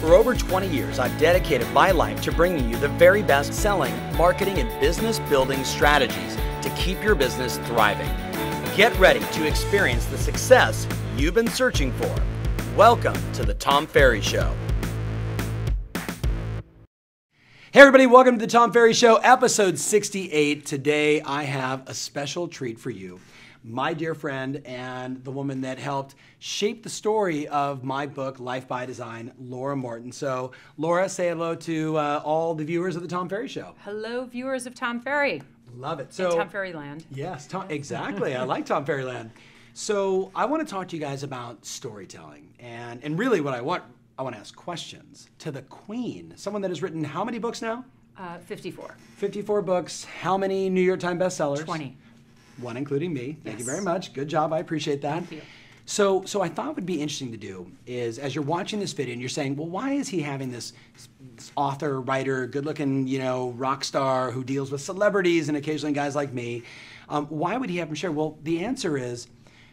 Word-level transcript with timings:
For 0.00 0.14
over 0.14 0.34
20 0.34 0.66
years, 0.66 0.98
I've 0.98 1.16
dedicated 1.18 1.70
my 1.72 1.90
life 1.90 2.22
to 2.22 2.32
bringing 2.32 2.70
you 2.70 2.76
the 2.76 2.88
very 2.88 3.22
best 3.22 3.52
selling, 3.52 3.92
marketing, 4.16 4.56
and 4.56 4.80
business 4.80 5.18
building 5.28 5.62
strategies 5.62 6.36
to 6.62 6.70
keep 6.74 7.04
your 7.04 7.14
business 7.14 7.58
thriving. 7.66 8.08
Get 8.74 8.98
ready 8.98 9.20
to 9.20 9.46
experience 9.46 10.06
the 10.06 10.16
success 10.16 10.86
you've 11.18 11.34
been 11.34 11.48
searching 11.48 11.92
for. 11.92 12.14
Welcome 12.74 13.14
to 13.34 13.44
The 13.44 13.52
Tom 13.52 13.86
Ferry 13.86 14.22
Show. 14.22 14.56
Hey, 17.70 17.80
everybody, 17.80 18.06
welcome 18.06 18.38
to 18.38 18.46
The 18.46 18.50
Tom 18.50 18.72
Ferry 18.72 18.94
Show, 18.94 19.16
episode 19.16 19.78
68. 19.78 20.64
Today, 20.64 21.20
I 21.20 21.42
have 21.42 21.86
a 21.86 21.92
special 21.92 22.48
treat 22.48 22.78
for 22.80 22.88
you 22.88 23.20
my 23.62 23.92
dear 23.92 24.14
friend 24.14 24.62
and 24.64 25.22
the 25.24 25.30
woman 25.30 25.60
that 25.62 25.78
helped 25.78 26.14
shape 26.38 26.82
the 26.82 26.88
story 26.88 27.46
of 27.48 27.84
my 27.84 28.06
book, 28.06 28.40
Life 28.40 28.66
by 28.66 28.86
Design, 28.86 29.32
Laura 29.38 29.76
Morton. 29.76 30.12
So, 30.12 30.52
Laura, 30.76 31.08
say 31.08 31.28
hello 31.28 31.54
to 31.56 31.96
uh, 31.96 32.22
all 32.24 32.54
the 32.54 32.64
viewers 32.64 32.96
of 32.96 33.02
the 33.02 33.08
Tom 33.08 33.28
Ferry 33.28 33.48
Show. 33.48 33.74
Hello, 33.84 34.24
viewers 34.24 34.66
of 34.66 34.74
Tom 34.74 35.00
Ferry. 35.00 35.42
Love 35.76 36.00
it. 36.00 36.12
So, 36.12 36.36
Tom 36.36 36.48
Ferry 36.48 36.72
Land. 36.72 37.04
Yes, 37.10 37.46
Tom, 37.46 37.66
exactly. 37.70 38.34
I 38.34 38.42
like 38.44 38.66
Tom 38.66 38.84
Ferry 38.84 39.04
Land. 39.04 39.30
So, 39.74 40.30
I 40.34 40.46
want 40.46 40.66
to 40.66 40.70
talk 40.70 40.88
to 40.88 40.96
you 40.96 41.02
guys 41.02 41.22
about 41.22 41.64
storytelling, 41.64 42.54
and 42.58 43.02
and 43.04 43.18
really, 43.18 43.40
what 43.40 43.54
I 43.54 43.60
want 43.60 43.84
I 44.18 44.22
want 44.22 44.34
to 44.34 44.40
ask 44.40 44.54
questions 44.56 45.30
to 45.38 45.52
the 45.52 45.62
Queen, 45.62 46.32
someone 46.36 46.60
that 46.62 46.70
has 46.70 46.82
written 46.82 47.04
how 47.04 47.24
many 47.24 47.38
books 47.38 47.62
now? 47.62 47.84
Uh, 48.18 48.38
54. 48.38 48.96
54 49.16 49.62
books. 49.62 50.04
How 50.04 50.36
many 50.36 50.68
New 50.68 50.82
York 50.82 51.00
Times 51.00 51.22
bestsellers? 51.22 51.64
20 51.64 51.96
one 52.62 52.76
including 52.76 53.12
me. 53.12 53.36
Thank 53.44 53.58
yes. 53.58 53.60
you 53.60 53.64
very 53.64 53.82
much. 53.82 54.12
Good 54.12 54.28
job. 54.28 54.52
I 54.52 54.58
appreciate 54.58 55.02
that. 55.02 55.24
Thank 55.24 55.32
you. 55.32 55.42
So, 55.86 56.22
so 56.24 56.40
I 56.40 56.48
thought 56.48 56.76
would 56.76 56.86
be 56.86 57.00
interesting 57.00 57.32
to 57.32 57.36
do 57.36 57.70
is 57.84 58.20
as 58.20 58.32
you're 58.32 58.44
watching 58.44 58.78
this 58.78 58.92
video 58.92 59.12
and 59.12 59.20
you're 59.20 59.28
saying, 59.28 59.56
well, 59.56 59.66
why 59.66 59.94
is 59.94 60.08
he 60.08 60.20
having 60.20 60.52
this, 60.52 60.72
this 61.34 61.50
author, 61.56 62.00
writer, 62.00 62.46
good-looking, 62.46 63.08
you 63.08 63.18
know, 63.18 63.50
rock 63.50 63.82
star 63.82 64.30
who 64.30 64.44
deals 64.44 64.70
with 64.70 64.80
celebrities 64.80 65.48
and 65.48 65.56
occasionally 65.56 65.92
guys 65.92 66.14
like 66.14 66.32
me? 66.32 66.62
Um, 67.08 67.26
why 67.26 67.56
would 67.56 67.70
he 67.70 67.78
have 67.78 67.88
him 67.88 67.96
share? 67.96 68.12
Well, 68.12 68.38
the 68.44 68.64
answer 68.64 68.96
is, 68.96 69.26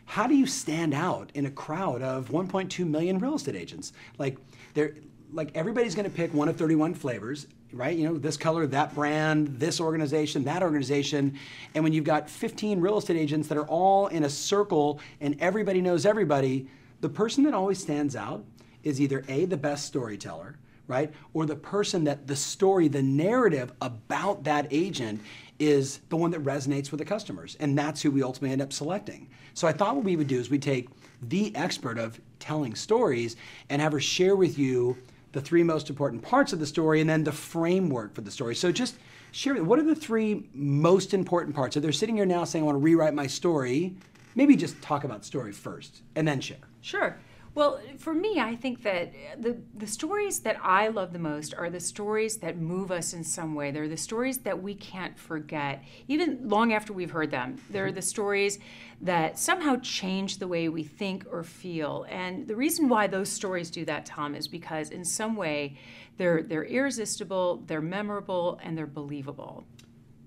how 0.06 0.26
do 0.26 0.34
you 0.34 0.48
stand 0.48 0.96
out 0.96 1.30
in 1.36 1.46
a 1.46 1.52
crowd 1.52 2.02
of 2.02 2.30
1.2 2.30 2.88
million 2.88 3.20
real 3.20 3.36
estate 3.36 3.56
agents? 3.56 3.94
Like, 4.18 4.38
there, 4.74 4.96
like 5.32 5.52
everybody's 5.56 5.94
going 5.94 6.10
to 6.10 6.16
pick 6.16 6.34
one 6.34 6.48
of 6.48 6.58
31 6.58 6.96
flavors 6.96 7.46
right? 7.74 7.98
You 7.98 8.08
know, 8.08 8.18
this 8.18 8.38
color, 8.38 8.66
that 8.68 8.96
brand, 8.96 9.60
this 9.60 9.80
organization, 9.80 10.44
that 10.46 10.64
organization. 10.64 11.38
And 11.76 11.84
when 11.84 11.94
you've 11.94 12.06
got 12.06 12.30
15 12.30 12.80
real 12.80 12.98
estate 12.98 13.18
agents 13.18 13.48
that 13.50 13.58
are 13.58 13.68
all 13.68 14.08
in 14.08 14.24
a 14.24 14.30
circle 14.30 15.00
and 15.20 15.36
everybody 15.40 15.82
knows 15.82 16.06
everybody, 16.06 16.68
the 17.02 17.10
person 17.10 17.44
that 17.44 17.54
always 17.54 17.80
stands 17.80 18.16
out 18.16 18.44
is 18.84 19.02
either 19.02 19.24
A, 19.28 19.46
the 19.46 19.58
best 19.58 19.86
storyteller, 19.86 20.58
right? 20.88 21.12
Or 21.34 21.46
the 21.46 21.56
person 21.56 22.06
that 22.06 22.28
the 22.28 22.36
story, 22.36 22.88
the 22.88 23.04
narrative 23.04 23.72
about 23.82 24.44
that 24.46 24.68
agent 24.72 25.22
is 25.60 26.00
the 26.10 26.16
one 26.16 26.32
that 26.32 26.44
resonates 26.44 26.92
with 26.92 27.00
the 27.00 27.06
customers. 27.06 27.58
And 27.60 27.78
that's 27.78 28.02
who 28.02 28.12
we 28.12 28.24
ultimately 28.24 28.52
end 28.54 28.62
up 28.62 28.72
selecting. 28.72 29.28
So 29.54 29.68
I 29.68 29.74
thought 29.74 29.96
what 29.96 30.06
we 30.06 30.16
would 30.16 30.28
do 30.28 30.40
is 30.40 30.50
we 30.50 30.60
take 30.60 30.88
the 31.22 31.54
expert 31.56 31.98
of 31.98 32.20
telling 32.40 32.76
stories 32.76 33.36
and 33.70 33.82
have 33.82 33.92
her 33.92 34.00
share 34.00 34.36
with 34.36 34.58
you 34.58 34.98
the 35.38 35.42
three 35.42 35.62
most 35.62 35.88
important 35.92 36.24
parts 36.24 36.52
of 36.52 36.58
the 36.58 36.66
story 36.66 37.00
and 37.00 37.08
then 37.08 37.24
the 37.24 37.32
framework 37.32 38.16
for 38.16 38.22
the 38.22 38.32
story. 38.32 38.56
So 38.56 38.72
just 38.72 38.96
share 39.32 39.64
what 39.64 39.78
are 39.78 39.84
the 39.84 39.94
three 39.94 40.50
most 40.52 41.14
important 41.14 41.56
parts? 41.56 41.78
If 41.78 41.84
they're 41.84 41.92
sitting 41.92 42.16
here 42.16 42.26
now 42.26 42.44
saying, 42.44 42.64
I 42.64 42.66
want 42.66 42.76
to 42.78 42.80
rewrite 42.80 43.14
my 43.14 43.28
story, 43.28 43.96
maybe 44.34 44.56
just 44.56 44.82
talk 44.82 45.04
about 45.04 45.24
story 45.24 45.52
first 45.52 46.02
and 46.16 46.28
then 46.28 46.42
share. 46.42 46.58
Sure. 46.82 47.16
Well, 47.58 47.80
for 47.98 48.14
me, 48.14 48.40
I 48.40 48.56
think 48.56 48.84
that 48.84 49.14
the, 49.36 49.58
the 49.74 49.88
stories 49.88 50.42
that 50.42 50.58
I 50.62 50.90
love 50.90 51.12
the 51.12 51.18
most 51.18 51.56
are 51.56 51.72
the 51.72 51.80
stories 51.80 52.38
that 52.38 52.56
move 52.56 52.92
us 52.92 53.14
in 53.14 53.24
some 53.24 53.56
way. 53.56 53.72
They're 53.72 53.88
the 53.88 53.98
stories 53.98 54.38
that 54.42 54.62
we 54.62 54.76
can't 54.76 55.18
forget, 55.18 55.84
even 56.08 56.48
long 56.48 56.72
after 56.72 56.94
we've 56.94 57.10
heard 57.10 57.32
them. 57.32 57.60
They're 57.72 57.92
the 57.92 58.04
stories 58.04 58.60
that 59.02 59.40
somehow 59.40 59.78
change 59.78 60.38
the 60.38 60.48
way 60.48 60.70
we 60.70 60.84
think 60.84 61.26
or 61.32 61.42
feel. 61.42 62.06
And 62.10 62.48
the 62.48 62.56
reason 62.56 62.90
why 62.90 63.08
those 63.08 63.30
stories 63.30 63.72
do 63.72 63.86
that, 63.86 64.06
Tom, 64.06 64.36
is 64.36 64.48
because 64.48 64.92
in 64.92 65.04
some 65.04 65.36
way 65.36 65.80
they're, 66.18 66.44
they're 66.44 66.66
irresistible, 66.66 67.64
they're 67.66 67.82
memorable, 67.82 68.60
and 68.62 68.78
they're 68.78 68.86
believable 68.86 69.66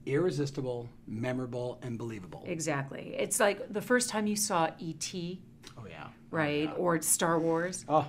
irresistible, 0.07 0.89
memorable, 1.07 1.79
and 1.83 1.97
believable. 1.97 2.43
Exactly. 2.47 3.15
It's 3.17 3.39
like 3.39 3.73
the 3.73 3.83
first 3.83 4.09
time 4.09 4.27
you 4.27 4.35
saw 4.35 4.71
E.T 4.81 5.41
oh, 5.79 5.87
right? 6.31 6.65
Yeah. 6.65 6.73
Or 6.73 7.01
Star 7.03 7.39
Wars. 7.39 7.85
Oh. 7.89 8.07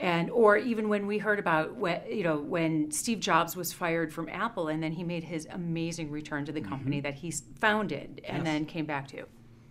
And 0.00 0.30
or 0.30 0.56
even 0.56 0.88
when 0.88 1.06
we 1.08 1.18
heard 1.18 1.40
about 1.40 1.74
when 1.74 2.00
you 2.08 2.22
know 2.22 2.38
when 2.38 2.90
Steve 2.92 3.18
Jobs 3.18 3.56
was 3.56 3.72
fired 3.72 4.12
from 4.12 4.28
Apple 4.28 4.68
and 4.68 4.80
then 4.82 4.92
he 4.92 5.02
made 5.02 5.24
his 5.24 5.48
amazing 5.50 6.10
return 6.10 6.44
to 6.44 6.52
the 6.52 6.60
mm-hmm. 6.60 6.68
company 6.68 6.96
mm-hmm. 6.98 7.04
that 7.04 7.14
he 7.14 7.32
founded 7.58 8.20
and 8.24 8.38
yes. 8.38 8.44
then 8.44 8.64
came 8.64 8.84
back 8.84 9.08
to. 9.08 9.24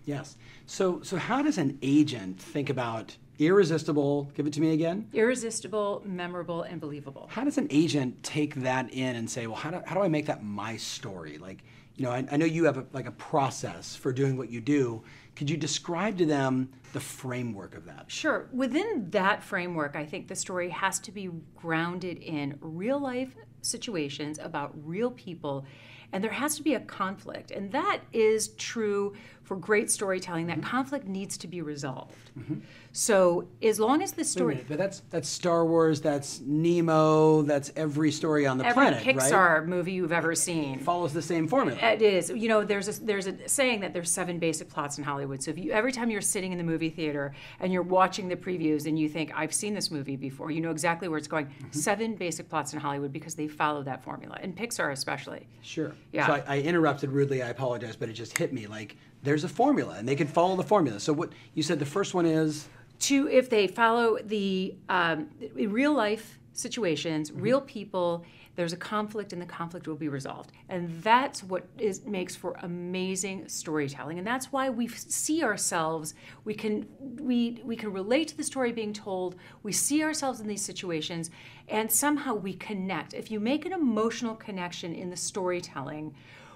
Yes. 0.03 0.35
So 0.65 1.01
so 1.01 1.15
how 1.17 1.41
does 1.41 1.57
an 1.57 1.77
agent 1.81 2.39
think 2.41 2.69
about 2.69 3.15
irresistible, 3.39 4.31
give 4.33 4.47
it 4.47 4.53
to 4.53 4.61
me 4.61 4.73
again? 4.73 5.07
Irresistible, 5.13 6.01
memorable 6.05 6.63
and 6.63 6.81
believable. 6.81 7.27
How 7.31 7.43
does 7.43 7.57
an 7.57 7.67
agent 7.69 8.23
take 8.23 8.55
that 8.55 8.91
in 8.91 9.15
and 9.15 9.29
say, 9.29 9.47
well, 9.47 9.55
how 9.55 9.71
do, 9.71 9.81
how 9.85 9.95
do 9.95 10.01
I 10.01 10.07
make 10.07 10.25
that 10.25 10.43
my 10.43 10.77
story? 10.77 11.37
Like, 11.37 11.63
you 11.97 12.05
know, 12.05 12.11
I, 12.11 12.25
I 12.31 12.37
know 12.37 12.45
you 12.45 12.65
have 12.65 12.77
a, 12.77 12.85
like 12.93 13.07
a 13.07 13.11
process 13.11 13.95
for 13.95 14.13
doing 14.13 14.37
what 14.37 14.49
you 14.49 14.61
do. 14.61 15.03
Could 15.35 15.49
you 15.49 15.57
describe 15.57 16.17
to 16.19 16.25
them 16.25 16.69
the 16.93 16.99
framework 16.99 17.75
of 17.75 17.85
that? 17.85 18.05
Sure. 18.07 18.47
Within 18.53 19.09
that 19.09 19.43
framework, 19.43 19.95
I 19.95 20.05
think 20.05 20.27
the 20.27 20.35
story 20.35 20.69
has 20.69 20.99
to 20.99 21.11
be 21.11 21.29
grounded 21.55 22.19
in 22.19 22.57
real 22.61 22.99
life 22.99 23.35
situations 23.61 24.39
about 24.39 24.73
real 24.87 25.11
people 25.11 25.65
and 26.13 26.23
there 26.23 26.31
has 26.31 26.55
to 26.55 26.63
be 26.63 26.73
a 26.73 26.79
conflict. 26.79 27.51
And 27.51 27.71
that 27.73 27.99
is 28.13 28.49
true 28.49 29.13
for 29.47 29.55
great 29.55 29.89
storytelling. 29.89 30.47
That 30.47 30.59
mm-hmm. 30.59 30.69
conflict 30.69 31.07
needs 31.07 31.37
to 31.37 31.47
be 31.47 31.61
resolved. 31.61 32.31
Mm-hmm. 32.37 32.55
So 32.91 33.47
as 33.63 33.79
long 33.79 34.01
as 34.01 34.11
the 34.11 34.25
story, 34.25 34.55
minute, 34.55 34.67
but 34.67 34.77
that's 34.77 35.03
that's 35.09 35.29
Star 35.29 35.65
Wars, 35.65 36.01
that's 36.01 36.41
Nemo, 36.41 37.43
that's 37.43 37.71
every 37.77 38.11
story 38.11 38.45
on 38.45 38.57
the 38.57 38.65
every 38.65 38.73
planet, 38.73 39.07
Every 39.07 39.13
Pixar 39.13 39.59
right? 39.59 39.67
movie 39.67 39.93
you've 39.93 40.11
ever 40.11 40.35
seen 40.35 40.79
it 40.79 40.83
follows 40.83 41.13
the 41.13 41.21
same 41.21 41.47
formula. 41.47 41.79
It 41.79 42.01
is. 42.01 42.29
You 42.29 42.49
know, 42.49 42.65
there's 42.65 42.99
a 42.99 43.03
there's 43.05 43.27
a 43.27 43.47
saying 43.47 43.79
that 43.81 43.93
there's 43.93 44.11
seven 44.11 44.37
basic 44.37 44.67
plots 44.67 44.97
in 44.97 45.05
Hollywood. 45.05 45.41
So 45.41 45.51
if 45.51 45.57
you 45.57 45.71
every 45.71 45.93
time 45.93 46.11
you're 46.11 46.19
sitting 46.19 46.51
in 46.51 46.57
the 46.57 46.63
movie 46.63 46.89
theater 46.89 47.33
and 47.61 47.71
you're 47.71 47.83
watching 47.83 48.27
the 48.27 48.35
previews 48.35 48.85
and 48.85 48.99
you 48.99 49.07
think 49.07 49.31
I've 49.33 49.53
seen 49.53 49.73
this 49.73 49.89
movie 49.89 50.17
before, 50.17 50.51
you 50.51 50.59
know 50.59 50.71
exactly 50.71 51.07
where 51.07 51.17
it's 51.17 51.27
going. 51.27 51.45
Mm-hmm. 51.45 51.71
Seven 51.71 52.15
basic 52.15 52.49
plots 52.49 52.73
in 52.73 52.79
Hollywood 52.79 53.13
because 53.13 53.35
they 53.35 53.47
follow 53.47 53.81
that 53.83 54.03
formula, 54.03 54.37
and 54.41 54.57
Pixar 54.57 54.91
especially. 54.91 55.47
Sure. 55.61 55.93
Yeah. 56.11 56.27
So 56.27 56.33
I, 56.33 56.43
I 56.55 56.59
interrupted 56.59 57.11
rudely. 57.11 57.41
I 57.41 57.49
apologize, 57.49 57.95
but 57.95 58.09
it 58.09 58.13
just 58.13 58.37
hit 58.37 58.51
me 58.51 58.67
like 58.67 58.97
there's 59.23 59.43
a 59.43 59.49
formula 59.49 59.95
and 59.97 60.07
they 60.07 60.15
can 60.15 60.27
follow 60.27 60.55
the 60.55 60.63
formula. 60.63 60.99
So 60.99 61.13
what 61.13 61.31
you 61.53 61.63
said 61.63 61.79
the 61.79 61.85
first 61.85 62.13
one 62.13 62.25
is 62.25 62.67
to 62.99 63.27
if 63.29 63.49
they 63.49 63.67
follow 63.67 64.17
the 64.23 64.75
um, 64.89 65.29
real 65.55 65.93
life 65.93 66.39
situations, 66.53 67.29
mm-hmm. 67.29 67.41
real 67.41 67.61
people, 67.61 68.25
there's 68.55 68.73
a 68.73 68.77
conflict 68.77 69.33
and 69.33 69.41
the 69.41 69.45
conflict 69.45 69.87
will 69.87 69.95
be 69.95 70.09
resolved. 70.09 70.51
And 70.67 71.03
that's 71.03 71.43
what 71.43 71.67
is 71.77 72.05
makes 72.05 72.35
for 72.35 72.57
amazing 72.63 73.47
storytelling. 73.47 74.17
And 74.17 74.25
that's 74.25 74.51
why 74.51 74.69
we 74.69 74.87
see 74.87 75.43
ourselves, 75.43 76.15
we 76.43 76.55
can 76.55 76.87
we 76.99 77.61
we 77.63 77.75
can 77.75 77.93
relate 77.93 78.29
to 78.29 78.37
the 78.37 78.43
story 78.43 78.71
being 78.71 78.93
told, 78.93 79.35
we 79.61 79.71
see 79.71 80.03
ourselves 80.03 80.39
in 80.39 80.47
these 80.47 80.63
situations 80.63 81.29
and 81.67 81.91
somehow 81.91 82.33
we 82.33 82.53
connect. 82.53 83.13
If 83.13 83.29
you 83.29 83.39
make 83.39 83.65
an 83.65 83.73
emotional 83.73 84.35
connection 84.35 84.95
in 84.95 85.11
the 85.11 85.17
storytelling, 85.17 86.15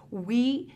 we 0.09 0.73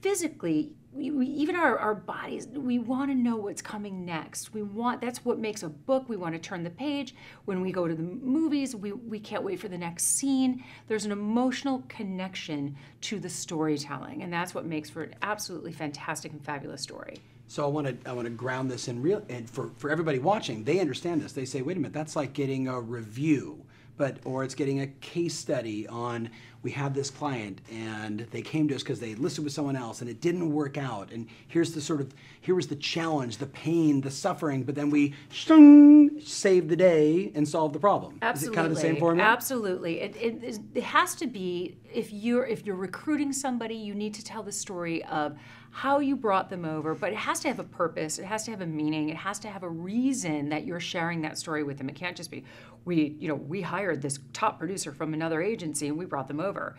physically 0.00 0.72
we, 0.96 1.10
we, 1.10 1.26
even 1.26 1.54
our, 1.56 1.78
our 1.78 1.94
bodies 1.94 2.48
we 2.48 2.78
want 2.78 3.10
to 3.10 3.14
know 3.14 3.36
what's 3.36 3.62
coming 3.62 4.04
next. 4.04 4.54
We 4.54 4.62
want 4.62 5.00
that's 5.00 5.24
what 5.24 5.38
makes 5.38 5.62
a 5.62 5.68
book. 5.68 6.08
We 6.08 6.16
want 6.16 6.34
to 6.34 6.38
turn 6.38 6.62
the 6.62 6.70
page. 6.70 7.14
When 7.44 7.60
we 7.60 7.72
go 7.72 7.86
to 7.86 7.94
the 7.94 8.02
movies 8.02 8.74
we, 8.74 8.92
we 8.92 9.20
can't 9.20 9.42
wait 9.42 9.60
for 9.60 9.68
the 9.68 9.78
next 9.78 10.04
scene. 10.04 10.64
There's 10.88 11.04
an 11.04 11.12
emotional 11.12 11.84
connection 11.88 12.76
to 13.02 13.20
the 13.20 13.28
storytelling 13.28 14.22
and 14.22 14.32
that's 14.32 14.54
what 14.54 14.64
makes 14.64 14.90
for 14.90 15.02
an 15.02 15.14
absolutely 15.22 15.72
fantastic 15.72 16.32
and 16.32 16.44
fabulous 16.44 16.82
story. 16.82 17.18
So 17.48 17.64
I 17.64 17.68
want 17.68 17.86
to 17.86 18.10
I 18.10 18.12
want 18.12 18.26
to 18.26 18.30
ground 18.30 18.70
this 18.70 18.88
in 18.88 19.02
real 19.02 19.22
and 19.28 19.48
for, 19.48 19.70
for 19.76 19.90
everybody 19.90 20.18
watching, 20.18 20.64
they 20.64 20.80
understand 20.80 21.20
this. 21.20 21.32
They 21.32 21.44
say, 21.44 21.62
wait 21.62 21.76
a 21.76 21.80
minute, 21.80 21.92
that's 21.92 22.16
like 22.16 22.32
getting 22.32 22.68
a 22.68 22.80
review 22.80 23.64
but 23.96 24.18
or 24.24 24.44
it's 24.44 24.54
getting 24.54 24.80
a 24.80 24.86
case 24.86 25.34
study 25.34 25.86
on 25.88 26.30
we 26.66 26.72
have 26.72 26.94
this 26.94 27.10
client 27.10 27.60
and 27.70 28.26
they 28.32 28.42
came 28.42 28.66
to 28.66 28.74
us 28.74 28.82
because 28.82 28.98
they 28.98 29.14
listed 29.14 29.44
with 29.44 29.52
someone 29.52 29.76
else 29.76 30.00
and 30.00 30.10
it 30.10 30.20
didn't 30.20 30.50
work 30.50 30.76
out. 30.76 31.12
And 31.12 31.28
here's 31.46 31.70
the 31.70 31.80
sort 31.80 32.00
of 32.00 32.12
here 32.40 32.56
was 32.56 32.66
the 32.66 32.74
challenge 32.74 33.36
the 33.36 33.46
pain 33.46 34.00
the 34.00 34.10
suffering 34.10 34.64
but 34.64 34.74
then 34.74 34.90
we 34.90 35.14
shung, 35.30 36.20
save 36.20 36.68
the 36.68 36.74
day 36.74 37.30
and 37.36 37.48
solve 37.48 37.72
the 37.72 37.78
problem. 37.78 38.18
Absolutely 38.20 38.48
is 38.48 38.52
it 38.52 38.56
kind 38.56 38.66
of 38.66 38.74
the 38.74 38.80
same 38.80 38.96
formula? 38.96 39.28
Absolutely. 39.28 40.00
It, 40.00 40.16
it, 40.16 40.60
it 40.74 40.82
has 40.82 41.14
to 41.14 41.28
be 41.28 41.76
if 41.94 42.12
you're 42.12 42.44
if 42.44 42.66
you're 42.66 42.74
recruiting 42.74 43.32
somebody 43.32 43.76
you 43.76 43.94
need 43.94 44.14
to 44.14 44.24
tell 44.24 44.42
the 44.42 44.50
story 44.50 45.04
of 45.04 45.38
how 45.76 45.98
you 45.98 46.16
brought 46.16 46.48
them 46.48 46.64
over, 46.64 46.94
but 46.94 47.12
it 47.12 47.18
has 47.18 47.38
to 47.38 47.48
have 47.48 47.58
a 47.58 47.64
purpose, 47.64 48.18
it 48.18 48.24
has 48.24 48.44
to 48.44 48.50
have 48.50 48.62
a 48.62 48.66
meaning, 48.66 49.10
it 49.10 49.16
has 49.16 49.38
to 49.38 49.46
have 49.46 49.62
a 49.62 49.68
reason 49.68 50.48
that 50.48 50.64
you're 50.64 50.80
sharing 50.80 51.20
that 51.20 51.36
story 51.36 51.62
with 51.62 51.76
them. 51.76 51.86
It 51.90 51.94
can't 51.94 52.16
just 52.16 52.30
be, 52.30 52.44
we, 52.86 53.14
you 53.20 53.28
know, 53.28 53.34
we 53.34 53.60
hired 53.60 54.00
this 54.00 54.18
top 54.32 54.58
producer 54.58 54.90
from 54.90 55.12
another 55.12 55.42
agency 55.42 55.88
and 55.88 55.98
we 55.98 56.06
brought 56.06 56.28
them 56.28 56.40
over 56.40 56.76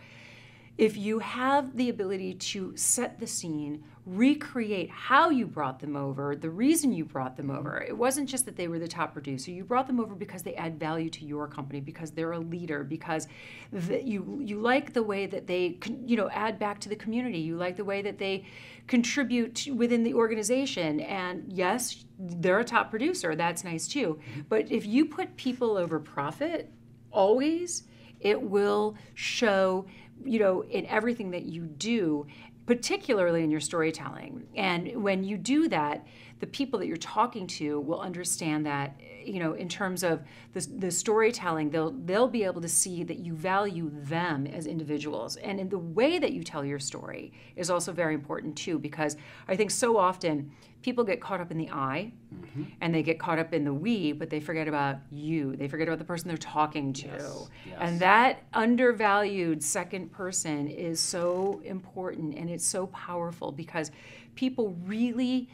if 0.78 0.96
you 0.96 1.18
have 1.18 1.76
the 1.76 1.88
ability 1.88 2.34
to 2.34 2.72
set 2.76 3.18
the 3.18 3.26
scene, 3.26 3.82
recreate 4.08 4.88
how 4.88 5.28
you 5.28 5.46
brought 5.46 5.80
them 5.80 5.94
over, 5.94 6.34
the 6.34 6.48
reason 6.48 6.92
you 6.92 7.04
brought 7.04 7.36
them 7.36 7.50
over, 7.50 7.72
mm-hmm. 7.72 7.88
it 7.88 7.96
wasn't 7.96 8.28
just 8.28 8.46
that 8.46 8.56
they 8.56 8.66
were 8.66 8.78
the 8.78 8.88
top 8.88 9.12
producer. 9.12 9.50
You 9.50 9.64
brought 9.64 9.86
them 9.86 10.00
over 10.00 10.14
because 10.14 10.42
they 10.42 10.54
add 10.54 10.80
value 10.80 11.10
to 11.10 11.24
your 11.24 11.46
company, 11.46 11.80
because 11.80 12.10
they're 12.10 12.32
a 12.32 12.38
leader, 12.38 12.84
because 12.84 13.28
the, 13.72 14.02
you 14.02 14.40
you 14.42 14.60
like 14.60 14.94
the 14.94 15.02
way 15.02 15.26
that 15.26 15.46
they 15.46 15.78
you 16.06 16.16
know 16.16 16.30
add 16.30 16.58
back 16.58 16.80
to 16.80 16.88
the 16.88 16.96
community. 16.96 17.38
You 17.38 17.56
like 17.56 17.76
the 17.76 17.84
way 17.84 18.00
that 18.02 18.18
they 18.18 18.46
contribute 18.86 19.68
within 19.74 20.02
the 20.02 20.14
organization. 20.14 21.00
And 21.00 21.44
yes, 21.52 22.04
they're 22.18 22.60
a 22.60 22.64
top 22.64 22.90
producer. 22.90 23.36
That's 23.36 23.62
nice 23.62 23.86
too. 23.86 24.18
Mm-hmm. 24.20 24.40
But 24.48 24.70
if 24.72 24.86
you 24.86 25.04
put 25.04 25.36
people 25.36 25.76
over 25.76 26.00
profit, 26.00 26.72
always, 27.10 27.82
it 28.20 28.40
will 28.40 28.96
show 29.14 29.86
you 30.24 30.38
know, 30.38 30.62
in 30.64 30.86
everything 30.86 31.30
that 31.30 31.44
you 31.44 31.62
do, 31.62 32.26
particularly 32.68 33.42
in 33.42 33.50
your 33.50 33.60
storytelling. 33.60 34.46
And 34.54 35.02
when 35.02 35.24
you 35.24 35.38
do 35.38 35.68
that, 35.70 36.06
the 36.40 36.46
people 36.46 36.78
that 36.78 36.86
you're 36.86 36.96
talking 36.96 37.46
to 37.46 37.80
will 37.80 38.00
understand 38.00 38.64
that 38.66 39.00
you 39.24 39.38
know 39.38 39.54
in 39.54 39.68
terms 39.68 40.02
of 40.02 40.22
the, 40.52 40.60
the 40.78 40.90
storytelling 40.90 41.70
they'll 41.70 41.90
they'll 42.04 42.28
be 42.28 42.44
able 42.44 42.60
to 42.60 42.68
see 42.68 43.02
that 43.02 43.18
you 43.18 43.34
value 43.34 43.90
them 43.92 44.46
as 44.46 44.66
individuals 44.66 45.36
and 45.36 45.60
in 45.60 45.68
the 45.68 45.78
way 45.78 46.18
that 46.18 46.32
you 46.32 46.42
tell 46.42 46.64
your 46.64 46.78
story 46.78 47.32
is 47.56 47.70
also 47.70 47.92
very 47.92 48.14
important 48.14 48.56
too 48.56 48.78
because 48.78 49.16
i 49.48 49.56
think 49.56 49.70
so 49.70 49.96
often 49.96 50.50
people 50.82 51.04
get 51.04 51.20
caught 51.20 51.40
up 51.40 51.50
in 51.50 51.58
the 51.58 51.68
I 51.70 52.12
mm-hmm. 52.32 52.64
and 52.80 52.94
they 52.94 53.02
get 53.02 53.18
caught 53.18 53.38
up 53.38 53.52
in 53.52 53.64
the 53.64 53.74
we, 53.74 54.12
but 54.12 54.30
they 54.30 54.40
forget 54.40 54.68
about 54.68 54.98
you. 55.10 55.56
They 55.56 55.68
forget 55.68 55.88
about 55.88 55.98
the 55.98 56.04
person 56.04 56.28
they're 56.28 56.36
talking 56.36 56.92
to. 56.94 57.06
Yes, 57.06 57.48
yes. 57.66 57.76
And 57.80 58.00
that 58.00 58.44
undervalued 58.54 59.62
second 59.62 60.12
person 60.12 60.68
is 60.68 61.00
so 61.00 61.60
important 61.64 62.36
and 62.36 62.48
it's 62.48 62.64
so 62.64 62.86
powerful 62.88 63.50
because 63.50 63.90
people 64.34 64.76
really, 64.84 65.48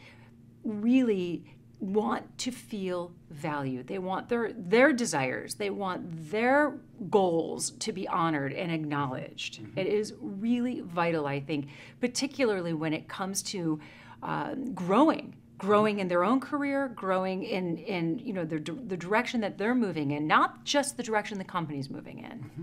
really 0.65 1.45
want 1.79 2.37
to 2.39 2.51
feel 2.51 3.11
valued. 3.29 3.87
They 3.87 3.99
want 3.99 4.29
their 4.29 4.51
their 4.53 4.93
desires, 4.93 5.55
they 5.55 5.69
want 5.69 6.31
their 6.31 6.77
goals 7.09 7.71
to 7.71 7.91
be 7.91 8.07
honored 8.07 8.53
and 8.53 8.71
acknowledged. 8.71 9.61
Mm-hmm. 9.61 9.79
It 9.79 9.87
is 9.87 10.13
really 10.19 10.81
vital, 10.81 11.27
I 11.27 11.39
think, 11.39 11.67
particularly 11.99 12.73
when 12.73 12.93
it 12.93 13.07
comes 13.07 13.43
to 13.43 13.79
uh, 14.23 14.55
growing 14.73 15.35
growing 15.57 15.99
in 15.99 16.07
their 16.07 16.23
own 16.23 16.39
career 16.39 16.89
growing 16.89 17.43
in 17.43 17.77
in 17.77 18.19
you 18.19 18.33
know 18.33 18.43
the, 18.43 18.59
the 18.59 18.97
direction 18.97 19.39
that 19.39 19.57
they're 19.57 19.75
moving 19.75 20.11
in 20.11 20.27
not 20.27 20.63
just 20.65 20.97
the 20.97 21.03
direction 21.03 21.37
the 21.37 21.45
company's 21.45 21.89
moving 21.89 22.19
in 22.19 22.39
mm-hmm. 22.39 22.61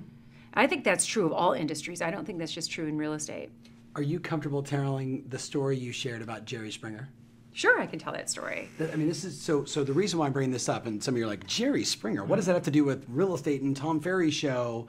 i 0.55 0.67
think 0.67 0.85
that's 0.85 1.07
true 1.07 1.25
of 1.25 1.33
all 1.33 1.55
industries 1.55 2.03
i 2.03 2.11
don't 2.11 2.27
think 2.27 2.39
that's 2.39 2.53
just 2.53 2.71
true 2.71 2.87
in 2.87 2.99
real 2.99 3.15
estate 3.15 3.49
are 3.97 4.03
you 4.03 4.21
comfortable 4.21 4.63
telling 4.63 5.25
the 5.29 5.39
story 5.39 5.77
you 5.77 5.91
shared 5.91 6.21
about 6.21 6.45
jerry 6.45 6.71
springer 6.71 7.09
Sure, 7.53 7.81
I 7.81 7.87
can 7.87 7.99
tell 7.99 8.13
that 8.13 8.31
story. 8.31 8.69
I 8.81 8.97
mean, 8.97 9.09
this 9.09 9.25
is 9.25 9.39
so. 9.41 9.65
So 9.65 9.85
the 9.85 9.93
reason 9.93 10.19
why 10.19 10.27
I'm 10.27 10.33
bringing 10.33 10.53
this 10.53 10.69
up, 10.69 10.87
and 10.87 11.03
some 11.03 11.15
of 11.15 11.19
you 11.19 11.25
are 11.25 11.29
like 11.29 11.47
Jerry 11.47 11.85
Springer. 11.85 12.25
What 12.25 12.37
does 12.37 12.47
that 12.47 12.55
have 12.55 12.63
to 12.65 12.71
do 12.71 12.85
with 12.85 13.05
real 13.09 13.35
estate 13.35 13.63
and 13.63 13.77
Tom 13.77 14.01
Ferry 14.01 14.31
show? 14.31 14.87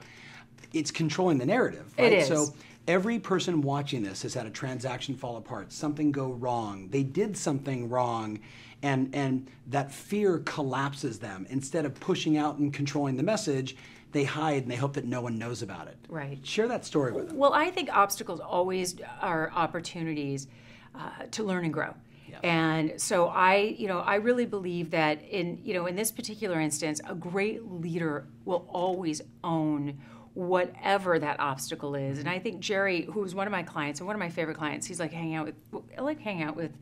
It's 0.72 0.90
controlling 0.90 1.38
the 1.38 1.46
narrative. 1.46 1.92
Right? 1.98 2.12
It 2.12 2.18
is. 2.20 2.28
So 2.28 2.54
Every 2.86 3.18
person 3.18 3.62
watching 3.62 4.02
this 4.02 4.22
has 4.22 4.34
had 4.34 4.46
a 4.46 4.50
transaction 4.50 5.14
fall 5.14 5.38
apart, 5.38 5.72
something 5.72 6.12
go 6.12 6.32
wrong. 6.32 6.88
They 6.90 7.02
did 7.02 7.34
something 7.34 7.88
wrong, 7.88 8.40
and, 8.82 9.14
and 9.14 9.48
that 9.68 9.90
fear 9.90 10.40
collapses 10.40 11.18
them. 11.18 11.46
Instead 11.48 11.86
of 11.86 11.98
pushing 11.98 12.36
out 12.36 12.58
and 12.58 12.74
controlling 12.74 13.16
the 13.16 13.22
message, 13.22 13.74
they 14.12 14.24
hide 14.24 14.64
and 14.64 14.70
they 14.70 14.76
hope 14.76 14.92
that 14.94 15.06
no 15.06 15.22
one 15.22 15.38
knows 15.38 15.62
about 15.62 15.88
it. 15.88 15.96
Right. 16.10 16.38
Share 16.46 16.68
that 16.68 16.84
story 16.84 17.12
with 17.12 17.28
them. 17.28 17.38
Well, 17.38 17.54
I 17.54 17.70
think 17.70 17.88
obstacles 17.90 18.38
always 18.38 18.96
are 19.22 19.50
opportunities 19.54 20.46
uh, 20.94 21.24
to 21.30 21.42
learn 21.42 21.64
and 21.64 21.72
grow. 21.72 21.94
And 22.42 23.00
so 23.00 23.28
I, 23.28 23.56
you 23.78 23.88
know, 23.88 24.00
I 24.00 24.16
really 24.16 24.46
believe 24.46 24.90
that 24.90 25.22
in, 25.22 25.60
you 25.62 25.74
know, 25.74 25.86
in 25.86 25.96
this 25.96 26.10
particular 26.10 26.60
instance, 26.60 27.00
a 27.08 27.14
great 27.14 27.70
leader 27.70 28.26
will 28.44 28.66
always 28.68 29.22
own 29.42 29.98
whatever 30.34 31.18
that 31.18 31.38
obstacle 31.38 31.94
is. 31.94 32.18
And 32.18 32.28
I 32.28 32.38
think 32.38 32.60
Jerry, 32.60 33.02
who's 33.02 33.34
one 33.34 33.46
of 33.46 33.52
my 33.52 33.62
clients 33.62 34.00
and 34.00 34.06
one 34.06 34.16
of 34.16 34.20
my 34.20 34.28
favorite 34.28 34.56
clients, 34.56 34.86
he's 34.86 35.00
like 35.00 35.12
hanging 35.12 35.34
out 35.34 35.46
with, 35.46 35.54
I 35.96 36.00
like 36.02 36.20
hanging 36.20 36.42
out 36.42 36.56
with, 36.56 36.72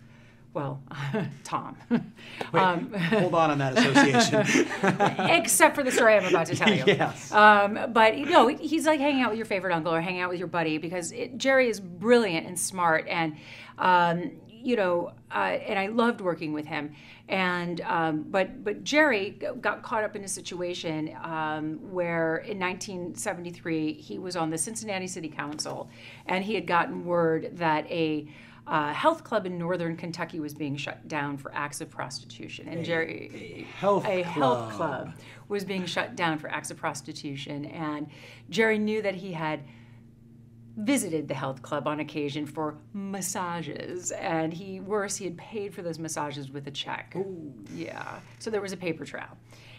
well, 0.55 0.83
Tom. 1.45 1.77
Wait, 1.91 2.03
um, 2.55 2.93
hold 2.93 3.35
on 3.35 3.51
on 3.51 3.59
that 3.59 3.79
association. 3.79 4.67
except 5.31 5.75
for 5.75 5.83
the 5.83 5.91
story 5.91 6.15
I'm 6.15 6.27
about 6.27 6.47
to 6.47 6.57
tell 6.57 6.73
you. 6.73 6.85
Yes. 6.87 7.33
Um, 7.33 7.93
but 7.93 8.19
you 8.19 8.27
know, 8.27 8.49
he's 8.49 8.87
like 8.87 9.01
hanging 9.01 9.23
out 9.23 9.31
with 9.31 9.39
your 9.39 9.47
favorite 9.47 9.75
uncle 9.75 9.95
or 9.95 10.01
hanging 10.01 10.21
out 10.21 10.31
with 10.31 10.39
your 10.39 10.49
buddy 10.49 10.79
because 10.79 11.13
it, 11.13 11.39
Jerry 11.39 11.69
is 11.69 11.81
brilliant 11.81 12.47
and 12.47 12.59
smart 12.59 13.07
and. 13.09 13.37
Um, 13.79 14.33
you 14.63 14.77
know, 14.77 15.13
uh, 15.31 15.59
and 15.67 15.79
I 15.79 15.89
loved 15.89 16.21
working 16.21 16.53
with 16.53 16.67
him. 16.67 16.93
And 17.29 17.81
um, 17.83 18.25
but 18.29 18.63
but 18.65 18.85
Jerry 18.85 19.39
got 19.61 19.83
caught 19.83 20.05
up 20.05 20.17
in 20.17 20.25
a 20.25 20.29
situation 20.29 21.17
um, 21.23 21.79
where 21.91 22.39
in 22.39 22.59
1973 22.59 23.95
he 23.95 24.19
was 24.19 24.37
on 24.37 24.51
the 24.51 24.59
Cincinnati 24.59 25.07
City 25.07 25.29
Council, 25.29 25.89
and 26.27 26.45
he 26.45 26.55
had 26.55 26.67
gotten 26.67 27.05
word 27.05 27.51
that 27.55 27.87
a 27.91 28.29
uh, 28.67 28.93
health 28.93 29.25
club 29.25 29.47
in 29.47 29.59
northern 29.59 29.97
Kentucky 29.97 30.39
was 30.39 30.55
being 30.55 30.77
shut 30.77 31.09
down 31.09 31.37
for 31.37 31.53
acts 31.55 31.81
of 31.81 31.91
prostitution, 31.91 32.69
and 32.69 32.81
a, 32.81 32.83
Jerry, 32.83 33.67
a 33.69 33.79
health 33.79 34.05
a 34.05 34.23
club. 34.23 34.25
health 34.25 34.73
club 34.73 35.15
was 35.49 35.65
being 35.65 35.85
shut 35.85 36.15
down 36.17 36.39
for 36.39 36.49
acts 36.49 36.71
of 36.71 36.77
prostitution, 36.77 37.65
and 37.67 38.09
Jerry 38.51 38.79
knew 38.79 39.03
that 39.03 39.17
he 39.17 39.33
had 39.33 39.61
visited 40.77 41.29
the 41.29 41.35
health 41.35 41.63
club 41.63 41.87
on 41.87 42.01
occasion 42.01 42.47
for 42.47 42.77
massages 42.95 44.11
and 44.13 44.53
he 44.53 44.81
worse 44.81 45.17
he 45.17 45.25
had 45.25 45.37
paid 45.37 45.75
for 45.75 45.83
those 45.83 45.99
massages 45.99 46.51
with 46.51 46.67
a 46.67 46.71
check. 46.71 47.15
Ooh. 47.17 47.53
yeah 47.75 48.21
so 48.39 48.51
there 48.51 48.63
was 48.63 48.73
a 48.73 48.77
paper 48.77 49.05
trail. 49.05 49.37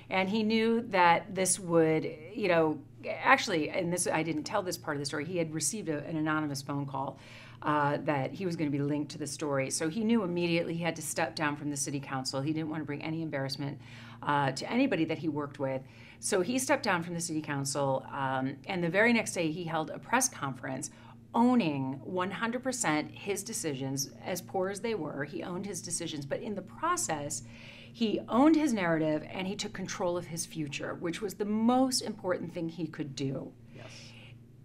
And 0.09 0.29
he 0.29 0.43
knew 0.43 0.81
that 0.89 1.33
this 1.33 1.59
would 1.59 2.03
you 2.33 2.47
know 2.47 2.79
actually 3.07 3.69
and 3.69 3.91
this 3.91 4.07
i 4.07 4.23
didn't 4.23 4.43
tell 4.43 4.61
this 4.61 4.77
part 4.77 4.95
of 4.95 5.01
the 5.01 5.05
story 5.05 5.25
he 5.25 5.37
had 5.37 5.53
received 5.53 5.89
a, 5.89 6.05
an 6.05 6.15
anonymous 6.15 6.61
phone 6.61 6.85
call 6.85 7.19
uh, 7.63 7.97
that 8.03 8.31
he 8.31 8.45
was 8.45 8.55
going 8.55 8.69
to 8.69 8.77
be 8.77 8.83
linked 8.83 9.11
to 9.11 9.17
the 9.17 9.27
story. 9.27 9.69
So 9.69 9.87
he 9.87 10.03
knew 10.03 10.23
immediately 10.23 10.73
he 10.75 10.83
had 10.83 10.95
to 10.97 11.01
step 11.01 11.33
down 11.33 11.55
from 11.55 11.69
the 11.69 11.77
city 11.77 11.99
council. 11.99 12.41
He 12.41 12.51
didn't 12.51 12.69
want 12.69 12.81
to 12.81 12.85
bring 12.85 13.01
any 13.01 13.21
embarrassment 13.21 13.79
uh, 14.21 14.51
to 14.51 14.69
anybody 14.69 15.05
that 15.05 15.17
he 15.17 15.29
worked 15.29 15.59
with 15.59 15.81
so 16.23 16.39
he 16.39 16.57
stepped 16.57 16.83
down 16.83 17.03
from 17.03 17.15
the 17.15 17.19
city 17.19 17.41
council, 17.41 18.05
um, 18.09 18.55
and 18.67 18.81
the 18.81 18.87
very 18.87 19.11
next 19.11 19.33
day 19.33 19.51
he 19.51 19.65
held 19.65 19.89
a 19.89 19.99
press 19.99 20.29
conference 20.29 20.89
owning 21.35 21.99
100% 22.09 23.11
his 23.11 23.43
decisions, 23.43 24.09
as 24.23 24.41
poor 24.41 24.69
as 24.69 24.79
they 24.79 24.95
were. 24.95 25.25
He 25.25 25.43
owned 25.43 25.65
his 25.65 25.81
decisions, 25.81 26.25
but 26.25 26.39
in 26.39 26.55
the 26.55 26.61
process, 26.61 27.43
he 27.91 28.21
owned 28.29 28.55
his 28.55 28.71
narrative 28.71 29.27
and 29.33 29.45
he 29.45 29.57
took 29.57 29.73
control 29.73 30.15
of 30.15 30.27
his 30.27 30.45
future, 30.45 30.93
which 30.93 31.21
was 31.21 31.33
the 31.33 31.43
most 31.43 31.99
important 31.99 32.53
thing 32.53 32.69
he 32.69 32.87
could 32.87 33.17
do. 33.17 33.51
Yes. 33.75 33.87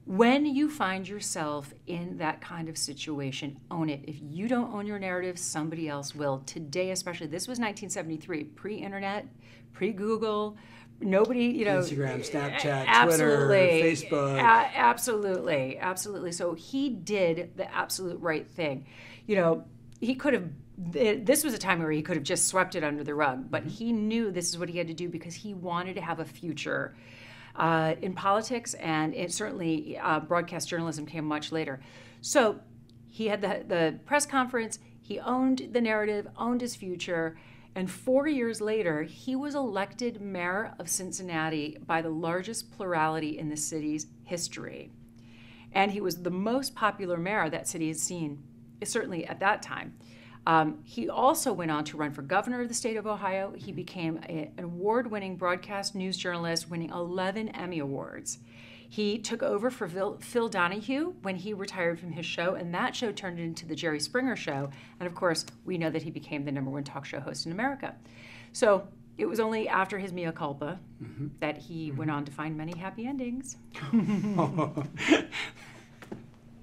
When 0.07 0.47
you 0.47 0.71
find 0.71 1.09
yourself 1.09 1.75
in 1.89 2.19
that 2.19 2.41
kind 2.41 2.69
of 2.69 2.79
situation, 2.79 3.59
own 3.69 3.91
it. 3.91 4.05
If 4.07 4.15
you 4.23 4.47
don't 4.47 4.73
own 4.73 4.87
your 4.87 5.01
narrative, 5.01 5.41
somebody 5.41 5.89
else 5.89 6.15
will. 6.15 6.39
Today, 6.47 6.93
especially, 6.93 7.27
this 7.27 7.49
was 7.49 7.59
1973, 7.59 8.45
pre 8.45 8.77
internet, 8.77 9.27
pre 9.73 9.93
Google 9.93 10.57
nobody 11.01 11.45
you 11.45 11.65
know 11.65 11.79
instagram 11.79 12.29
snapchat 12.29 13.05
twitter 13.05 13.49
facebook. 13.49 14.37
A- 14.37 14.77
absolutely 14.77 15.79
absolutely. 15.79 16.33
So 16.33 16.55
he 16.55 16.91
did 16.91 17.57
the 17.57 17.73
absolute 17.73 18.21
right 18.21 18.49
thing. 18.49 18.87
You 19.27 19.37
know 19.37 19.65
he 20.01 20.15
could 20.15 20.35
have 20.35 20.49
this 20.77 21.43
was 21.43 21.55
a 21.55 21.59
time 21.59 21.81
where 21.81 21.91
he 21.91 22.03
could 22.03 22.17
have 22.17 22.25
just 22.25 22.47
swept 22.47 22.77
it 22.77 22.85
under 22.85 23.03
the 23.03 23.13
rug 23.15 23.51
but 23.51 23.63
mm-hmm. 23.63 23.71
he 23.71 23.93
knew 23.93 24.31
this 24.31 24.49
is 24.49 24.59
what 24.59 24.69
he 24.69 24.79
had 24.79 24.87
to 24.87 24.95
do 24.95 25.09
because 25.09 25.35
he 25.35 25.53
wanted 25.53 25.95
to 25.95 26.01
have 26.01 26.21
a 26.21 26.25
future 26.25 26.95
uh, 27.57 27.97
in 28.01 28.15
politics 28.15 28.75
and 28.75 29.15
it 29.15 29.33
certainly 29.33 29.99
uh, 29.99 30.21
broadcast 30.21 30.69
journalism 30.69 31.05
came 31.05 31.25
much 31.25 31.51
later. 31.53 31.81
So 32.21 32.61
he 33.09 33.27
had 33.27 33.41
the, 33.41 33.65
the 33.67 33.99
press 34.07 34.25
conference 34.25 34.79
he 35.01 35.19
owned 35.21 35.71
the 35.73 35.81
narrative 35.81 36.29
owned 36.37 36.61
his 36.61 36.77
future 36.77 37.39
and 37.79 37.89
four 37.89 38.27
years 38.27 38.61
later, 38.61 39.05
he 39.05 39.37
was 39.37 39.55
elected 39.55 40.21
mayor 40.21 40.75
of 40.81 40.89
Cincinnati 40.89 41.79
by 41.87 42.03
the 42.03 42.11
largest 42.11 42.73
plurality 42.73 43.39
in 43.39 43.51
the 43.51 43.57
city's 43.57 44.09
history. 44.25 44.91
And 45.71 45.93
he 45.93 46.01
was 46.01 46.25
the 46.25 46.31
most 46.31 46.75
popular 46.75 47.17
mayor 47.17 47.49
that 47.49 47.69
city 47.69 47.87
has 47.87 48.03
seen, 48.03 48.43
certainly 48.83 49.25
at 49.27 49.39
that 49.39 49.63
time. 49.63 49.95
Um, 50.45 50.81
he 50.83 51.09
also 51.09 51.53
went 51.53 51.71
on 51.71 51.85
to 51.85 51.97
run 51.97 52.11
for 52.11 52.23
governor 52.23 52.63
of 52.63 52.67
the 52.67 52.75
state 52.75 52.97
of 52.97 53.07
Ohio. 53.07 53.53
He 53.57 53.71
became 53.71 54.19
a, 54.29 54.51
an 54.59 54.65
award 54.65 55.09
winning 55.09 55.37
broadcast 55.37 55.95
news 55.95 56.17
journalist, 56.17 56.69
winning 56.69 56.91
11 56.91 57.51
Emmy 57.51 57.79
Awards. 57.79 58.39
He 58.89 59.19
took 59.19 59.43
over 59.43 59.71
for 59.71 59.87
Phil, 59.87 60.49
Donahue 60.49 61.13
when 61.23 61.37
he 61.37 61.53
retired 61.53 62.01
from 62.01 62.13
his 62.13 62.25
show, 62.25 62.55
and 62.55 62.75
that 62.75 62.97
show 62.97 63.13
turned 63.13 63.39
into 63.39 63.67
the 63.67 63.75
Jerry 63.75 64.01
Springer 64.01 64.35
Show. 64.35 64.71
And 64.99 65.07
of 65.07 65.15
course, 65.15 65.45
we 65.65 65.77
know 65.77 65.91
that 65.91 66.03
he 66.03 66.11
became 66.11 66.45
the 66.45 66.53
number 66.53 66.71
one 66.71 66.85
talk 66.85 67.05
show 67.05 67.21
host 67.21 67.45
in 67.45 67.53
America. 67.53 67.95
So 68.53 68.89
it 69.19 69.27
was 69.27 69.41
only 69.41 69.69
after 69.69 69.99
his 69.99 70.13
mea 70.13 70.33
culpa 70.33 70.81
mm-hmm. 71.03 71.27
that 71.41 71.59
he 71.59 71.89
mm-hmm. 71.89 71.99
went 71.99 72.11
on 72.11 72.25
to 72.25 72.33
find 72.33 72.57
many 72.57 72.79
happy 72.79 73.07
endings. 73.07 73.57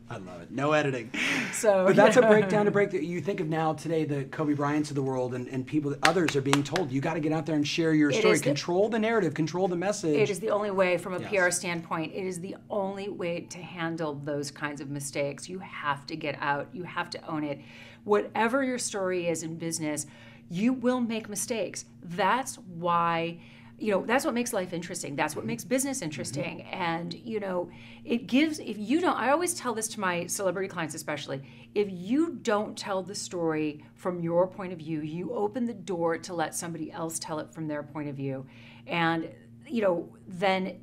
I 0.08 0.18
love 0.18 0.42
it. 0.42 0.52
No 0.52 0.74
editing. 0.74 1.10
So, 1.52 1.86
but 1.86 1.96
that's 1.96 2.16
yeah. 2.16 2.24
a 2.24 2.28
breakdown 2.28 2.66
to 2.66 2.72
break 2.72 2.92
that 2.92 3.04
you 3.04 3.22
think 3.22 3.40
of 3.40 3.48
now 3.48 3.74
today, 3.74 4.04
the 4.06 4.26
Kobe 4.26 4.54
Bryants 4.54 4.92
of 4.92 4.96
the 4.96 5.02
world 5.02 5.34
and, 5.34 5.48
and 5.48 5.66
people 5.66 5.92
that 5.92 6.08
others 6.08 6.36
are 6.36 6.42
being 6.42 6.64
told, 6.64 6.92
you 6.92 7.02
got 7.02 7.16
to 7.16 7.20
get 7.20 7.32
out 7.32 7.46
there 7.46 7.56
and 7.56 7.68
share 7.68 7.94
your 7.94 8.12
it 8.12 8.20
story. 8.20 8.40
Control 8.40 8.90
the, 8.90 8.98
the, 8.98 9.00
narrative, 9.00 9.34
control 9.34 9.68
the 9.68 9.76
message. 9.76 10.16
It 10.16 10.30
is 10.30 10.40
the 10.40 10.52
only 10.52 10.70
way 10.70 10.98
from 10.98 11.16
a 11.16 11.20
yes. 11.20 11.30
PR 11.32 11.50
standpoint, 11.50 12.14
it 12.14 12.24
is 12.24 12.40
the 12.40 12.56
only 12.70 13.10
way 13.10 13.42
to 13.42 13.58
handle 13.60 14.14
those 14.14 14.52
kinds 14.52 14.80
of 14.80 14.90
mistakes. 14.90 15.50
You 15.50 15.60
have 15.60 16.06
to 16.08 16.16
get 16.16 16.38
out, 16.40 16.68
you 16.72 16.84
have 16.84 17.10
to 17.12 17.28
own 17.28 17.44
it. 17.44 17.62
Whatever 18.04 18.64
your 18.64 18.78
story 18.78 19.28
is 19.28 19.42
in 19.42 19.56
business, 19.56 20.06
you 20.50 20.74
will 20.74 21.00
make 21.00 21.28
mistakes. 21.30 21.86
That's 22.04 22.56
why 22.56 23.40
you 23.78 23.92
know 23.92 24.06
that's 24.06 24.24
what 24.24 24.34
makes 24.34 24.54
life 24.54 24.72
interesting. 24.74 25.16
That's 25.16 25.36
what 25.36 25.46
makes 25.46 25.64
business 25.64 26.02
interesting. 26.02 26.60
Mm-hmm. 26.60 26.74
and 26.74 27.14
you 27.14 27.40
know 27.40 27.70
it 28.04 28.28
gives 28.28 28.60
if 28.60 28.78
you 28.78 29.02
don't 29.02 29.18
i 29.18 29.30
always 29.32 29.54
tell 29.54 29.74
this 29.74 29.88
to 29.90 30.00
my 30.00 30.28
celebrity 30.28 30.68
clients 30.68 30.96
especially 30.96 31.42
if 31.74 31.88
you 31.92 32.38
don't 32.42 32.78
tell 32.78 33.04
the 33.04 33.16
story 33.16 33.84
from 33.96 34.22
your 34.22 34.48
point 34.48 34.72
of 34.72 34.80
view 34.80 35.02
you 35.02 35.34
open 35.34 35.66
the 35.66 35.74
door 35.74 36.18
to 36.18 36.34
let 36.34 36.56
somebody 36.56 36.92
else 36.92 37.20
tell 37.20 37.40
it 37.40 37.54
from 37.54 37.68
their 37.68 37.84
point 37.84 38.10
of 38.10 38.16
view. 38.16 38.46
And 38.88 39.30
you 39.68 39.82
know 39.82 40.10
then 40.28 40.80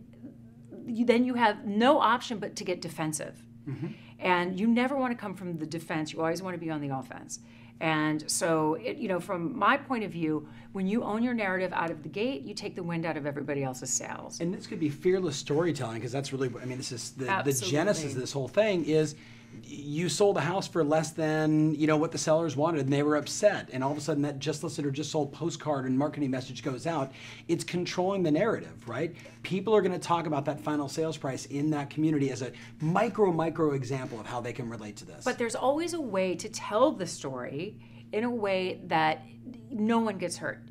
then 1.07 1.25
you 1.25 1.35
have 1.35 1.65
no 1.65 1.99
option 2.01 2.39
but 2.39 2.57
to 2.57 2.65
get 2.65 2.81
defensive. 2.81 3.37
Mm-hmm. 3.69 3.87
and 4.19 4.59
you 4.59 4.67
never 4.67 4.97
want 4.97 5.13
to 5.13 5.17
come 5.17 5.35
from 5.37 5.57
the 5.57 5.67
defense. 5.67 6.13
You 6.13 6.19
always 6.21 6.43
want 6.43 6.55
to 6.55 6.59
be 6.59 6.69
on 6.69 6.81
the 6.81 6.89
offense 6.89 7.39
and 7.81 8.31
so, 8.31 8.75
it, 8.75 8.99
you 8.99 9.09
know, 9.09 9.19
from 9.19 9.59
my 9.59 9.77
point 9.77 10.05
of 10.05 10.11
view, 10.13 10.49
when 10.73 10.87
you 10.87 11.03
own 11.03 11.23
your 11.23 11.35
narrative 11.35 11.73
out 11.73 11.91
of 11.91 12.03
the 12.03 12.09
gate, 12.09 12.43
you 12.43 12.55
take 12.55 12.75
the 12.75 12.83
wind 12.83 13.05
out 13.05 13.17
of 13.17 13.27
everybody 13.27 13.65
else's 13.65 13.91
sails. 13.91 14.41
And 14.41 14.55
this 14.55 14.67
could 14.67 14.81
be 14.81 14.89
fearless 14.89 15.37
storytelling 15.37 15.97
because 15.97 16.13
that's 16.13 16.33
really, 16.33 16.51
I 16.61 16.65
mean, 16.65 16.79
this 16.79 16.93
is 16.93 17.11
the, 17.11 17.43
the 17.45 17.53
genesis 17.53 18.15
of 18.15 18.21
this 18.21 18.33
whole 18.33 18.49
thing 18.49 18.85
is 18.85 19.17
you 19.65 20.09
sold 20.09 20.37
a 20.37 20.41
house 20.41 20.69
for 20.69 20.85
less 20.85 21.13
than 21.13 21.75
you 21.75 21.87
know 21.87 21.97
what 21.97 22.13
the 22.13 22.19
sellers 22.19 22.57
wanted 22.57 22.81
and 22.81 22.93
they 22.93 23.03
were 23.03 23.17
upset. 23.17 23.69
And 23.73 23.83
all 23.83 23.91
of 23.91 23.99
a 23.99 24.01
sudden 24.01 24.23
that 24.23 24.39
just 24.39 24.63
listed 24.63 24.85
or 24.85 24.91
just 24.91 25.11
sold 25.11 25.33
postcard 25.33 25.87
and 25.87 25.97
marketing 25.99 26.31
message 26.31 26.63
goes 26.63 26.87
out. 26.87 27.13
It's 27.49 27.65
controlling 27.65 28.23
the 28.23 28.31
narrative 28.31 28.89
right? 28.89 29.15
People 29.43 29.75
are 29.75 29.83
going 29.83 29.93
to 29.93 29.99
talk 29.99 30.27
about 30.27 30.45
that 30.45 30.61
final 30.61 30.89
sales 30.89 31.17
price 31.17 31.47
in 31.47 31.71
that 31.71 31.91
community 31.91 32.31
as 32.31 32.43
a 32.43 32.53
micro 32.81 33.33
micro 33.33 33.73
example 33.73 34.21
of 34.21 34.27
how 34.27 34.41
they 34.41 34.53
can 34.53 34.69
relate 34.69 34.97
to 34.97 35.05
this. 35.05 35.25
But 35.25 35.39
there's 35.39 35.55
always 35.55 35.95
a 35.95 36.01
way 36.01 36.35
to 36.37 36.49
tell 36.49 36.93
the 36.93 37.07
story 37.07 37.77
in 38.13 38.25
a 38.25 38.31
way 38.31 38.81
that 38.85 39.25
no 39.71 39.99
one 39.99 40.19
gets 40.19 40.37
hurt. 40.37 40.63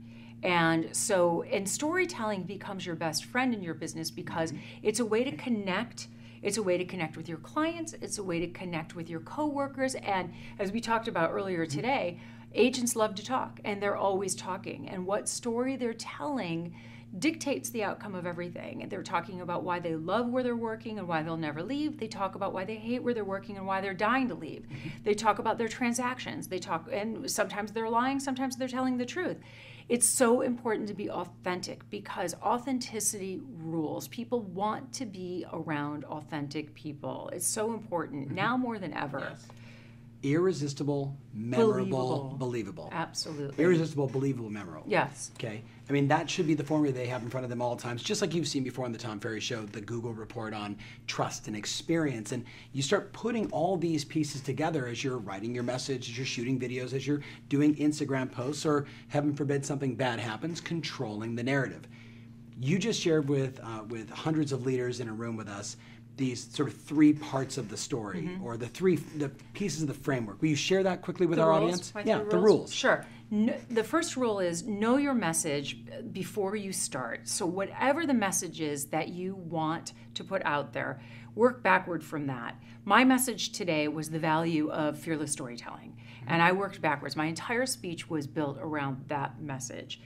And 0.43 0.95
so 0.95 1.43
and 1.43 1.67
storytelling 1.67 2.43
becomes 2.43 2.85
your 2.85 2.95
best 2.95 3.25
friend 3.25 3.53
in 3.53 3.61
your 3.61 3.73
business 3.73 4.09
because 4.09 4.51
mm-hmm. 4.51 4.63
it's 4.83 4.99
a 4.99 5.05
way 5.05 5.23
to 5.23 5.31
connect 5.35 6.07
it's 6.41 6.57
a 6.57 6.63
way 6.63 6.77
to 6.77 6.85
connect 6.85 7.17
with 7.17 7.29
your 7.29 7.37
clients, 7.39 7.93
it's 7.93 8.17
a 8.17 8.23
way 8.23 8.39
to 8.39 8.47
connect 8.47 8.95
with 8.95 9.09
your 9.09 9.19
coworkers. 9.21 9.95
And 9.95 10.33
as 10.59 10.71
we 10.71 10.81
talked 10.81 11.07
about 11.07 11.31
earlier 11.31 11.65
mm-hmm. 11.65 11.75
today, 11.75 12.19
agents 12.53 12.95
love 12.95 13.15
to 13.15 13.25
talk 13.25 13.59
and 13.63 13.81
they're 13.81 13.97
always 13.97 14.35
talking. 14.35 14.89
And 14.89 15.05
what 15.05 15.29
story 15.29 15.75
they're 15.75 15.93
telling 15.93 16.73
dictates 17.19 17.69
the 17.71 17.83
outcome 17.83 18.15
of 18.15 18.25
everything. 18.25 18.87
They're 18.89 19.03
talking 19.03 19.41
about 19.41 19.63
why 19.63 19.79
they 19.79 19.95
love 19.95 20.29
where 20.29 20.43
they're 20.43 20.55
working 20.55 20.97
and 20.97 21.07
why 21.07 21.23
they'll 21.23 21.35
never 21.35 21.61
leave. 21.61 21.97
They 21.97 22.07
talk 22.07 22.35
about 22.35 22.53
why 22.53 22.63
they 22.63 22.75
hate 22.75 23.03
where 23.03 23.13
they're 23.13 23.25
working 23.25 23.57
and 23.57 23.67
why 23.67 23.81
they're 23.81 23.93
dying 23.93 24.29
to 24.29 24.35
leave. 24.35 24.61
Mm-hmm. 24.61 24.89
They 25.03 25.13
talk 25.13 25.39
about 25.39 25.57
their 25.57 25.67
transactions. 25.67 26.47
They 26.47 26.59
talk 26.59 26.87
and 26.91 27.29
sometimes 27.29 27.73
they're 27.73 27.89
lying, 27.89 28.19
sometimes 28.19 28.55
they're 28.55 28.67
telling 28.67 28.97
the 28.97 29.05
truth. 29.05 29.37
It's 29.91 30.07
so 30.07 30.39
important 30.39 30.87
to 30.87 30.93
be 30.93 31.09
authentic 31.09 31.87
because 31.89 32.33
authenticity 32.41 33.41
rules. 33.57 34.07
People 34.07 34.39
want 34.39 34.93
to 34.93 35.05
be 35.05 35.45
around 35.51 36.05
authentic 36.05 36.73
people. 36.73 37.29
It's 37.33 37.45
so 37.45 37.73
important 37.73 38.27
mm-hmm. 38.27 38.35
now 38.35 38.55
more 38.55 38.79
than 38.79 38.93
ever. 38.93 39.19
Yes 39.19 39.45
irresistible, 40.23 41.17
memorable, 41.33 42.35
believable. 42.35 42.37
believable. 42.37 42.89
Absolutely. 42.91 43.63
Irresistible, 43.63 44.07
believable, 44.07 44.49
memorable. 44.49 44.85
Yes. 44.87 45.31
Okay. 45.35 45.63
I 45.89 45.93
mean, 45.93 46.07
that 46.07 46.29
should 46.29 46.47
be 46.47 46.53
the 46.53 46.63
formula 46.63 46.93
they 46.93 47.07
have 47.07 47.21
in 47.21 47.29
front 47.29 47.43
of 47.43 47.49
them 47.49 47.61
all 47.61 47.75
the 47.75 47.81
times, 47.81 48.01
just 48.01 48.21
like 48.21 48.33
you've 48.33 48.47
seen 48.47 48.63
before 48.63 48.85
on 48.85 48.91
the 48.91 48.97
Tom 48.97 49.19
Ferry 49.19 49.39
Show, 49.39 49.63
the 49.63 49.81
Google 49.81 50.13
report 50.13 50.53
on 50.53 50.77
trust 51.07 51.47
and 51.47 51.55
experience. 51.55 52.31
And 52.31 52.45
you 52.71 52.81
start 52.81 53.11
putting 53.13 53.51
all 53.51 53.75
these 53.77 54.05
pieces 54.05 54.41
together 54.41 54.87
as 54.87 55.03
you're 55.03 55.17
writing 55.17 55.53
your 55.53 55.63
message, 55.63 56.09
as 56.09 56.17
you're 56.17 56.25
shooting 56.25 56.59
videos, 56.59 56.93
as 56.93 57.05
you're 57.05 57.21
doing 57.49 57.75
Instagram 57.75 58.31
posts, 58.31 58.65
or 58.65 58.85
heaven 59.09 59.35
forbid 59.35 59.65
something 59.65 59.95
bad 59.95 60.19
happens, 60.19 60.61
controlling 60.61 61.35
the 61.35 61.43
narrative. 61.43 61.87
You 62.59 62.77
just 62.77 63.01
shared 63.01 63.27
with 63.27 63.59
uh, 63.63 63.83
with 63.89 64.09
hundreds 64.11 64.51
of 64.51 64.65
leaders 64.65 64.99
in 64.99 65.09
a 65.09 65.13
room 65.13 65.35
with 65.35 65.49
us 65.49 65.77
these 66.21 66.47
sort 66.53 66.69
of 66.69 66.77
three 66.77 67.13
parts 67.13 67.57
of 67.57 67.67
the 67.67 67.75
story 67.75 68.21
mm-hmm. 68.21 68.43
or 68.43 68.55
the 68.55 68.67
three 68.67 68.95
the 68.95 69.29
pieces 69.53 69.81
of 69.81 69.87
the 69.87 69.93
framework. 69.93 70.39
Will 70.39 70.49
you 70.49 70.55
share 70.55 70.83
that 70.83 71.01
quickly 71.01 71.25
with 71.25 71.37
the 71.37 71.43
our 71.43 71.49
rules? 71.59 71.91
audience? 71.91 71.93
Yeah, 72.05 72.17
rules? 72.19 72.29
the 72.29 72.37
rules. 72.37 72.73
Sure. 72.73 73.05
No, 73.31 73.57
the 73.69 73.83
first 73.83 74.15
rule 74.15 74.39
is 74.39 74.63
know 74.63 74.97
your 74.97 75.15
message 75.15 75.83
before 76.11 76.55
you 76.55 76.71
start. 76.71 77.27
So 77.27 77.45
whatever 77.45 78.05
the 78.05 78.13
message 78.13 78.61
is 78.61 78.85
that 78.87 79.07
you 79.09 79.33
want 79.35 79.93
to 80.13 80.23
put 80.23 80.43
out 80.45 80.73
there, 80.73 81.01
work 81.33 81.63
backward 81.63 82.03
from 82.03 82.27
that. 82.27 82.55
My 82.85 83.03
message 83.03 83.51
today 83.51 83.87
was 83.87 84.11
the 84.11 84.19
value 84.19 84.69
of 84.69 84.99
fearless 84.99 85.31
storytelling, 85.31 85.97
and 86.27 86.41
I 86.41 86.51
worked 86.51 86.81
backwards. 86.81 87.15
My 87.15 87.25
entire 87.25 87.65
speech 87.65 88.09
was 88.09 88.27
built 88.27 88.59
around 88.61 89.05
that 89.07 89.41
message 89.41 90.01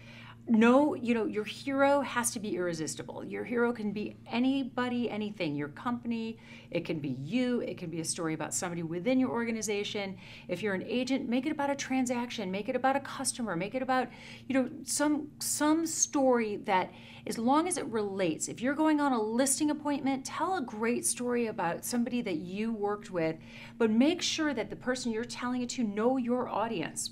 no, 0.47 0.93
you 0.93 1.15
know, 1.15 1.25
your 1.25 1.43
hero 1.43 2.01
has 2.01 2.29
to 2.31 2.39
be 2.39 2.55
irresistible. 2.55 3.23
Your 3.25 3.43
hero 3.43 3.73
can 3.73 3.91
be 3.91 4.15
anybody, 4.31 5.09
anything, 5.09 5.55
your 5.55 5.69
company, 5.69 6.37
it 6.69 6.85
can 6.85 6.99
be 6.99 7.17
you, 7.19 7.61
it 7.61 7.79
can 7.79 7.89
be 7.89 7.99
a 7.99 8.05
story 8.05 8.35
about 8.35 8.53
somebody 8.53 8.83
within 8.83 9.19
your 9.19 9.31
organization. 9.31 10.17
If 10.47 10.61
you're 10.61 10.75
an 10.75 10.83
agent, 10.85 11.27
make 11.27 11.47
it 11.47 11.51
about 11.51 11.71
a 11.71 11.75
transaction, 11.75 12.51
make 12.51 12.69
it 12.69 12.75
about 12.75 12.95
a 12.95 12.99
customer, 12.99 13.55
make 13.55 13.73
it 13.73 13.81
about, 13.81 14.07
you 14.47 14.53
know, 14.53 14.69
some 14.83 15.29
some 15.39 15.87
story 15.87 16.57
that 16.57 16.91
as 17.25 17.39
long 17.39 17.67
as 17.67 17.77
it 17.77 17.85
relates. 17.87 18.47
If 18.47 18.61
you're 18.61 18.75
going 18.75 19.01
on 19.01 19.13
a 19.13 19.21
listing 19.21 19.71
appointment, 19.71 20.25
tell 20.25 20.57
a 20.57 20.61
great 20.61 21.07
story 21.07 21.47
about 21.47 21.83
somebody 21.83 22.21
that 22.21 22.37
you 22.37 22.71
worked 22.71 23.09
with, 23.09 23.35
but 23.79 23.89
make 23.89 24.21
sure 24.21 24.53
that 24.53 24.69
the 24.69 24.75
person 24.75 25.11
you're 25.11 25.25
telling 25.25 25.63
it 25.63 25.69
to 25.69 25.83
know 25.83 26.17
your 26.17 26.47
audience. 26.47 27.11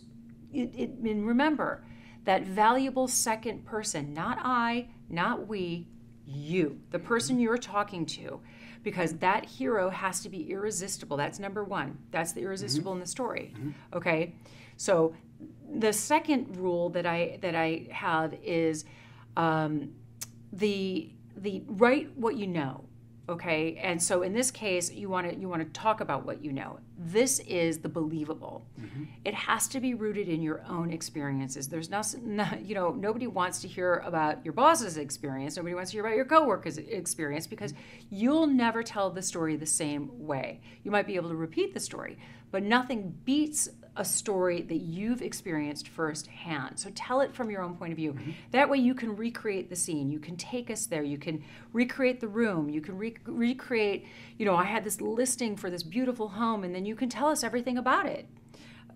It, 0.53 0.71
it, 0.75 0.89
and 1.03 1.25
remember, 1.25 1.83
that 2.23 2.43
valuable 2.43 3.07
second 3.07 3.65
person, 3.65 4.13
not 4.13 4.39
I, 4.41 4.87
not 5.09 5.47
we, 5.47 5.87
you, 6.25 6.79
the 6.91 6.99
person 6.99 7.39
you're 7.39 7.57
talking 7.57 8.05
to, 8.05 8.39
because 8.81 9.13
that 9.15 9.45
hero 9.45 9.89
has 9.89 10.21
to 10.21 10.29
be 10.29 10.51
irresistible. 10.51 11.17
That's 11.17 11.39
number 11.39 11.63
one. 11.63 11.97
That's 12.11 12.33
the 12.33 12.41
irresistible 12.41 12.91
mm-hmm. 12.91 12.97
in 12.97 13.01
the 13.01 13.09
story. 13.09 13.53
Mm-hmm. 13.55 13.71
Okay, 13.93 14.35
so 14.77 15.15
the 15.73 15.93
second 15.93 16.57
rule 16.57 16.89
that 16.89 17.05
I 17.05 17.39
that 17.41 17.55
I 17.55 17.87
have 17.91 18.33
is 18.43 18.85
um, 19.37 19.93
the 20.51 21.09
the 21.37 21.63
write 21.67 22.15
what 22.17 22.35
you 22.35 22.47
know 22.47 22.85
okay? 23.29 23.77
And 23.77 24.01
so 24.01 24.21
in 24.21 24.33
this 24.33 24.51
case 24.51 24.91
you 24.91 25.09
want 25.09 25.29
to 25.29 25.35
you 25.35 25.47
want 25.47 25.61
to 25.61 25.79
talk 25.79 26.01
about 26.01 26.25
what 26.25 26.43
you 26.43 26.51
know. 26.51 26.79
This 26.97 27.39
is 27.39 27.79
the 27.79 27.89
believable. 27.89 28.65
Mm-hmm. 28.79 29.03
it 29.25 29.33
has 29.33 29.67
to 29.69 29.79
be 29.79 29.93
rooted 29.93 30.29
in 30.29 30.41
your 30.41 30.63
own 30.69 30.91
experiences. 30.91 31.67
There's 31.67 31.89
not, 31.89 32.13
not, 32.23 32.65
you 32.65 32.75
know 32.75 32.91
nobody 32.91 33.27
wants 33.27 33.61
to 33.61 33.67
hear 33.67 34.03
about 34.05 34.43
your 34.43 34.53
boss's 34.53 34.97
experience. 34.97 35.57
Nobody 35.57 35.75
wants 35.75 35.91
to 35.91 35.97
hear 35.97 36.05
about 36.05 36.15
your 36.15 36.25
coworker's 36.25 36.77
experience 36.77 37.47
because 37.47 37.73
you'll 38.09 38.47
never 38.47 38.83
tell 38.83 39.09
the 39.09 39.21
story 39.21 39.55
the 39.55 39.65
same 39.65 40.09
way. 40.25 40.61
You 40.83 40.91
might 40.91 41.07
be 41.07 41.15
able 41.15 41.29
to 41.29 41.35
repeat 41.35 41.73
the 41.73 41.79
story 41.79 42.17
but 42.53 42.61
nothing 42.61 43.15
beats 43.25 43.67
a 43.95 44.03
story 44.03 44.61
that 44.63 44.77
you've 44.81 45.21
experienced 45.21 45.87
firsthand. 45.87 46.79
So 46.79 46.89
tell 46.95 47.21
it 47.21 47.33
from 47.33 47.51
your 47.51 47.61
own 47.61 47.75
point 47.75 47.91
of 47.91 47.97
view. 47.97 48.13
Mm-hmm. 48.13 48.31
That 48.51 48.69
way 48.69 48.79
you 48.79 48.95
can 48.95 49.15
recreate 49.15 49.69
the 49.69 49.75
scene. 49.75 50.11
You 50.11 50.19
can 50.19 50.35
take 50.35 50.71
us 50.71 50.87
there. 50.87 51.03
You 51.03 51.17
can 51.17 51.43
recreate 51.73 52.19
the 52.19 52.27
room. 52.27 52.69
You 52.69 52.81
can 52.81 52.97
re- 52.97 53.15
recreate, 53.25 54.07
you 54.37 54.45
know, 54.45 54.55
I 54.55 54.63
had 54.63 54.83
this 54.83 54.99
listing 54.99 55.55
for 55.55 55.69
this 55.69 55.83
beautiful 55.83 56.29
home, 56.29 56.63
and 56.63 56.73
then 56.73 56.85
you 56.85 56.95
can 56.95 57.07
tell 57.09 57.27
us 57.27 57.43
everything 57.43 57.77
about 57.77 58.07
it 58.07 58.27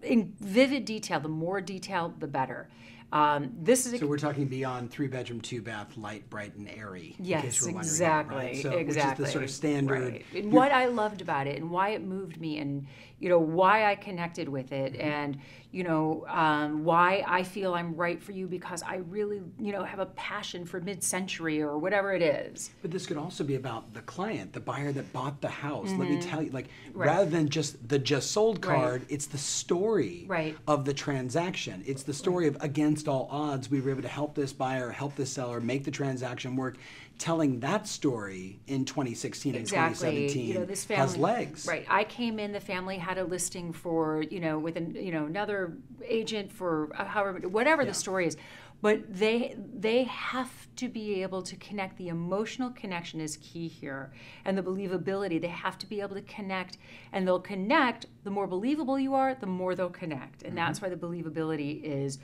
in 0.02 0.34
vivid 0.40 0.86
detail. 0.86 1.20
The 1.20 1.28
more 1.28 1.62
detail, 1.62 2.14
the 2.18 2.28
better. 2.28 2.68
Um, 3.12 3.52
this 3.62 3.86
is 3.86 3.94
a, 3.94 4.00
so 4.00 4.08
we're 4.08 4.18
talking 4.18 4.48
beyond 4.48 4.92
three 4.92 5.08
bedroom, 5.08 5.40
two 5.40 5.62
bath, 5.62 5.96
light, 5.96 6.30
bright, 6.30 6.56
and 6.56 6.70
airy. 6.70 7.16
Yes, 7.20 7.66
exactly, 7.66 8.36
that, 8.36 8.44
right? 8.44 8.62
so, 8.62 8.72
exactly. 8.72 9.24
Which 9.24 9.30
is 9.30 9.34
the 9.34 9.40
sort 9.40 9.44
of 9.46 9.50
standard. 9.50 10.12
Right. 10.14 10.26
And 10.36 10.52
what 10.52 10.74
I 10.74 10.88
loved 10.88 11.22
about 11.22 11.48
it, 11.48 11.58
and 11.58 11.72
why 11.72 11.90
it 11.90 12.04
moved 12.04 12.40
me, 12.42 12.58
and 12.58 12.86
you 13.20 13.30
know 13.30 13.40
why 13.40 13.90
I 13.90 13.96
connected 13.96 14.50
with 14.50 14.74
it, 14.74 14.94
mm-hmm. 14.94 15.08
and 15.08 15.40
you 15.72 15.84
know, 15.84 16.26
um, 16.30 16.84
why 16.84 17.24
I 17.28 17.44
feel 17.44 17.74
I'm 17.74 17.96
right 17.96 18.22
for 18.22 18.32
you 18.32 18.48
because 18.48 18.82
I 18.84 18.98
really, 18.98 19.42
you 19.60 19.72
know, 19.72 19.84
have 19.84 20.00
a 20.00 20.06
passion 20.08 20.66
for 20.66 20.80
mid-century 20.80 21.62
or 21.62 21.78
whatever 21.78 22.14
it 22.14 22.22
is. 22.22 22.72
But 22.82 22.92
this 22.92 23.06
could 23.06 23.18
also 23.18 23.44
be 23.44 23.56
about 23.56 23.94
the 23.94 24.02
client, 24.02 24.54
the 24.54 24.60
buyer 24.62 24.92
that 24.94 25.12
bought 25.14 25.42
the 25.42 25.50
house. 25.50 25.94
Let 25.98 26.10
me 26.10 26.18
tell 26.18 26.42
you, 26.42 26.52
like, 26.52 26.68
Mm-hmm. 26.68 27.00
Right. 27.00 27.08
rather 27.08 27.30
than 27.30 27.50
just 27.50 27.88
the 27.88 28.00
just 28.00 28.32
sold 28.32 28.66
Right. 28.66 28.82
card, 28.82 29.06
it's 29.10 29.28
the 29.28 29.38
story 29.38 30.26
Right. 30.28 30.56
of 30.68 30.86
the 30.86 30.94
transaction. 30.94 31.84
It's 31.86 32.04
the 32.04 32.14
story 32.14 32.48
of 32.48 32.58
against 32.62 33.08
all 33.08 33.28
odds, 33.32 33.70
we 33.70 33.82
were 33.82 33.92
able 33.92 34.02
to 34.02 34.08
help 34.08 34.36
this 34.36 34.54
buyer, 34.54 34.90
help 34.90 35.16
this 35.16 35.32
seller, 35.32 35.60
make 35.60 35.84
the 35.84 35.92
transaction 35.92 36.56
work. 36.56 36.78
Telling 37.18 37.60
that 37.62 37.88
story 37.88 38.60
in 38.68 38.86
2016 38.86 39.56
and 39.56 39.62
exactly 39.62 40.28
2017 40.28 40.48
you 40.48 40.54
know 40.60 40.66
this 40.66 40.86
family 40.86 41.02
has 41.02 41.18
legs. 41.18 41.66
right 41.68 41.86
i 41.90 42.04
came 42.04 42.38
in 42.40 42.52
the 42.52 42.60
family 42.60 42.98
had 42.98 43.18
a 43.18 43.24
listing 43.24 43.74
for 43.74 44.22
you 44.30 44.40
know 44.40 44.60
with 44.60 44.76
an 44.78 44.94
you 44.96 45.12
know 45.12 45.26
another 45.26 45.78
agent 46.06 46.52
for 46.52 46.90
uh, 46.96 47.06
however 47.06 47.40
whatever 47.48 47.82
Yeah. 47.82 47.88
the 47.90 47.94
story 47.96 48.28
is 48.28 48.38
but 48.82 49.02
they 49.12 49.56
they 49.74 50.04
have 50.04 50.52
to 50.76 50.88
be 50.88 51.24
able 51.24 51.42
to 51.42 51.56
connect 51.56 51.98
the 51.98 52.10
emotional 52.10 52.70
connection 52.70 53.20
is 53.20 53.38
key 53.38 53.68
here 53.68 54.12
and 54.46 54.56
the 54.58 54.62
believability 54.62 55.42
they 55.42 55.48
have 55.48 55.78
to 55.80 55.88
be 55.88 56.02
able 56.02 56.16
to 56.16 56.22
connect 56.22 56.78
and 57.12 57.28
they'll 57.28 57.40
connect 57.40 58.06
the 58.26 58.30
more 58.30 58.46
believable 58.46 59.00
you 59.00 59.16
are 59.16 59.34
the 59.34 59.48
more 59.48 59.74
they'll 59.74 59.90
connect 59.90 60.44
and 60.44 60.56
that's 60.56 60.82
why 60.82 60.90
the 60.90 60.96
believability 60.96 61.82
is 61.84 62.20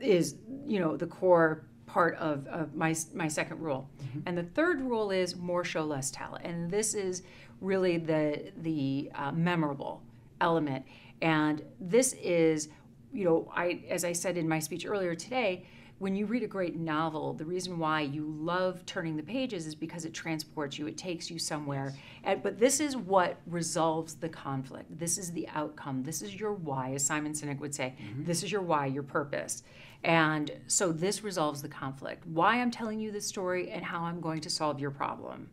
is 0.00 0.34
you 0.66 0.80
know 0.80 0.96
the 0.96 1.06
core 1.06 1.64
part 1.86 2.16
of, 2.16 2.46
of 2.46 2.74
my 2.74 2.94
my 3.14 3.28
second 3.28 3.60
rule. 3.60 3.88
And 4.26 4.36
the 4.36 4.42
third 4.44 4.80
rule 4.80 5.10
is 5.10 5.36
more 5.36 5.64
show 5.64 5.84
less 5.84 6.10
tell 6.10 6.36
and 6.42 6.70
this 6.70 6.94
is 6.94 7.22
really 7.60 7.98
the 7.98 8.52
the 8.58 9.10
uh, 9.14 9.32
memorable 9.32 10.02
element. 10.40 10.84
And 11.20 11.62
this 11.80 12.14
is 12.14 12.68
you 13.12 13.24
know 13.24 13.50
i 13.54 13.82
as 13.88 14.04
i 14.04 14.12
said 14.12 14.36
in 14.36 14.48
my 14.48 14.58
speech 14.58 14.86
earlier 14.86 15.14
today 15.14 15.66
when 16.02 16.16
you 16.16 16.26
read 16.26 16.42
a 16.42 16.48
great 16.48 16.76
novel 16.76 17.32
the 17.32 17.44
reason 17.44 17.78
why 17.78 18.00
you 18.00 18.24
love 18.40 18.84
turning 18.86 19.16
the 19.16 19.22
pages 19.22 19.68
is 19.68 19.74
because 19.76 20.04
it 20.04 20.12
transports 20.12 20.76
you 20.76 20.88
it 20.88 20.98
takes 20.98 21.30
you 21.30 21.38
somewhere. 21.38 21.94
And, 22.24 22.42
but 22.42 22.58
this 22.58 22.80
is 22.80 22.96
what 22.96 23.36
resolves 23.46 24.14
the 24.16 24.28
conflict. 24.28 24.98
This 24.98 25.16
is 25.16 25.30
the 25.30 25.48
outcome. 25.54 26.02
This 26.02 26.20
is 26.20 26.34
your 26.34 26.54
why 26.54 26.94
as 26.94 27.06
simon 27.06 27.34
sinek 27.34 27.60
would 27.60 27.72
say. 27.72 27.94
Mm-hmm. 28.02 28.24
This 28.24 28.42
is 28.42 28.50
your 28.50 28.62
why 28.62 28.86
your 28.86 29.04
purpose. 29.04 29.62
And 30.02 30.50
so 30.66 30.90
this 30.90 31.22
resolves 31.22 31.62
the 31.62 31.68
conflict. 31.68 32.26
Why 32.26 32.60
i'm 32.60 32.72
telling 32.72 32.98
you 32.98 33.12
this 33.12 33.26
story 33.26 33.70
and 33.70 33.84
how 33.84 34.02
i'm 34.02 34.20
going 34.20 34.40
to 34.40 34.50
solve 34.50 34.80
your 34.80 34.90
problem. 34.90 35.50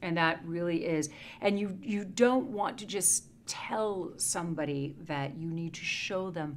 And 0.00 0.16
that 0.16 0.40
really 0.44 0.86
is 0.86 1.10
and 1.40 1.58
you 1.58 1.76
you 1.82 2.04
don't 2.04 2.50
want 2.50 2.78
to 2.78 2.86
just 2.86 3.24
tell 3.46 4.12
somebody 4.16 4.94
that 5.06 5.36
you 5.36 5.50
need 5.50 5.74
to 5.74 5.84
show 5.84 6.30
them 6.30 6.56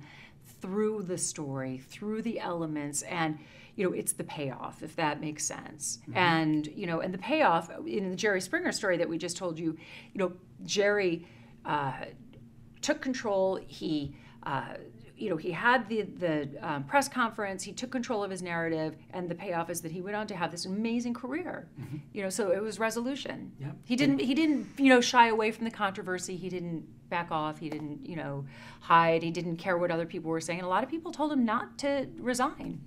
through 0.61 1.03
the 1.03 1.17
story 1.17 1.81
through 1.89 2.21
the 2.21 2.39
elements 2.39 3.01
and 3.03 3.37
you 3.75 3.85
know 3.85 3.93
it's 3.93 4.11
the 4.13 4.23
payoff 4.23 4.83
if 4.83 4.95
that 4.95 5.19
makes 5.21 5.43
sense. 5.45 5.99
And 6.13 6.67
you 6.67 6.85
know 6.87 6.99
and 7.01 7.13
the 7.13 7.17
payoff 7.17 7.69
in 7.85 8.09
the 8.09 8.15
jerry 8.15 8.41
springer 8.41 8.71
story 8.71 8.97
that 8.97 9.09
we 9.09 9.17
just 9.17 9.37
told 9.37 9.57
you 9.59 9.77
you 10.13 10.19
know 10.19 10.33
jerry 10.63 11.27
uh, 11.65 12.05
took 12.81 13.01
control 13.01 13.59
he 13.67 14.15
uh, 14.43 14.75
you 15.21 15.29
know 15.29 15.37
he 15.37 15.51
had 15.51 15.87
the 15.87 16.01
the 16.01 16.49
um, 16.61 16.83
press 16.83 17.07
conference 17.07 17.63
he 17.63 17.71
took 17.71 17.91
control 17.91 18.23
of 18.23 18.31
his 18.31 18.41
narrative 18.41 18.95
and 19.11 19.29
the 19.29 19.35
payoff 19.35 19.69
is 19.69 19.81
that 19.81 19.91
he 19.91 20.01
went 20.01 20.15
on 20.15 20.25
to 20.27 20.35
have 20.35 20.51
this 20.51 20.65
amazing 20.65 21.13
career. 21.13 21.69
You 22.13 22.23
know 22.23 22.29
so 22.29 22.51
it 22.51 22.61
was 22.61 22.79
resolution. 22.79 23.51
Yep. 23.59 23.75
he 23.85 23.95
didn't 23.95 24.19
he 24.19 24.33
didn't 24.33 24.67
you 24.77 24.89
know 24.89 24.99
shy 24.99 25.27
away 25.27 25.51
from 25.51 25.65
the 25.65 25.71
controversy. 25.71 26.35
He 26.35 26.49
didn't 26.49 26.83
back 27.09 27.31
off. 27.31 27.59
He 27.59 27.69
didn't 27.69 28.05
you 28.05 28.15
know 28.15 28.45
hide. 28.79 29.21
He 29.21 29.31
didn't 29.31 29.57
care 29.57 29.77
what 29.77 29.91
other 29.91 30.05
people 30.07 30.31
were 30.31 30.41
saying. 30.41 30.59
And 30.59 30.65
a 30.65 30.69
lot 30.69 30.83
of 30.83 30.89
people 30.89 31.11
told 31.11 31.31
him 31.31 31.45
not 31.45 31.77
to 31.79 32.07
resign. 32.17 32.81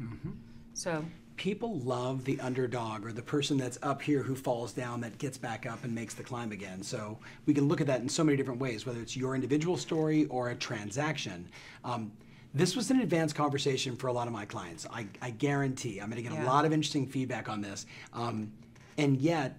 So. 0.74 1.04
People 1.36 1.80
love 1.80 2.24
the 2.24 2.38
underdog 2.40 3.04
or 3.04 3.12
the 3.12 3.20
person 3.20 3.56
that's 3.56 3.76
up 3.82 4.00
here 4.00 4.22
who 4.22 4.36
falls 4.36 4.72
down 4.72 5.00
that 5.00 5.18
gets 5.18 5.36
back 5.36 5.66
up 5.66 5.82
and 5.82 5.92
makes 5.92 6.14
the 6.14 6.22
climb 6.22 6.52
again. 6.52 6.80
So 6.80 7.18
we 7.44 7.52
can 7.52 7.66
look 7.66 7.80
at 7.80 7.88
that 7.88 8.00
in 8.00 8.08
so 8.08 8.22
many 8.22 8.36
different 8.36 8.60
ways, 8.60 8.86
whether 8.86 9.00
it's 9.00 9.16
your 9.16 9.34
individual 9.34 9.76
story 9.76 10.26
or 10.26 10.50
a 10.50 10.54
transaction. 10.54 11.48
Um, 11.82 12.12
this 12.54 12.76
was 12.76 12.90
an 12.90 13.00
advanced 13.00 13.34
conversation 13.34 13.96
for 13.96 14.06
a 14.06 14.12
lot 14.12 14.28
of 14.28 14.32
my 14.32 14.44
clients. 14.44 14.86
I, 14.90 15.06
I 15.20 15.30
guarantee 15.30 15.98
I'm 16.00 16.08
going 16.08 16.22
to 16.22 16.28
get 16.28 16.38
a 16.38 16.44
lot 16.46 16.64
of 16.64 16.72
interesting 16.72 17.06
feedback 17.06 17.48
on 17.48 17.60
this. 17.60 17.84
Um, 18.12 18.52
and 18.96 19.16
yet, 19.16 19.58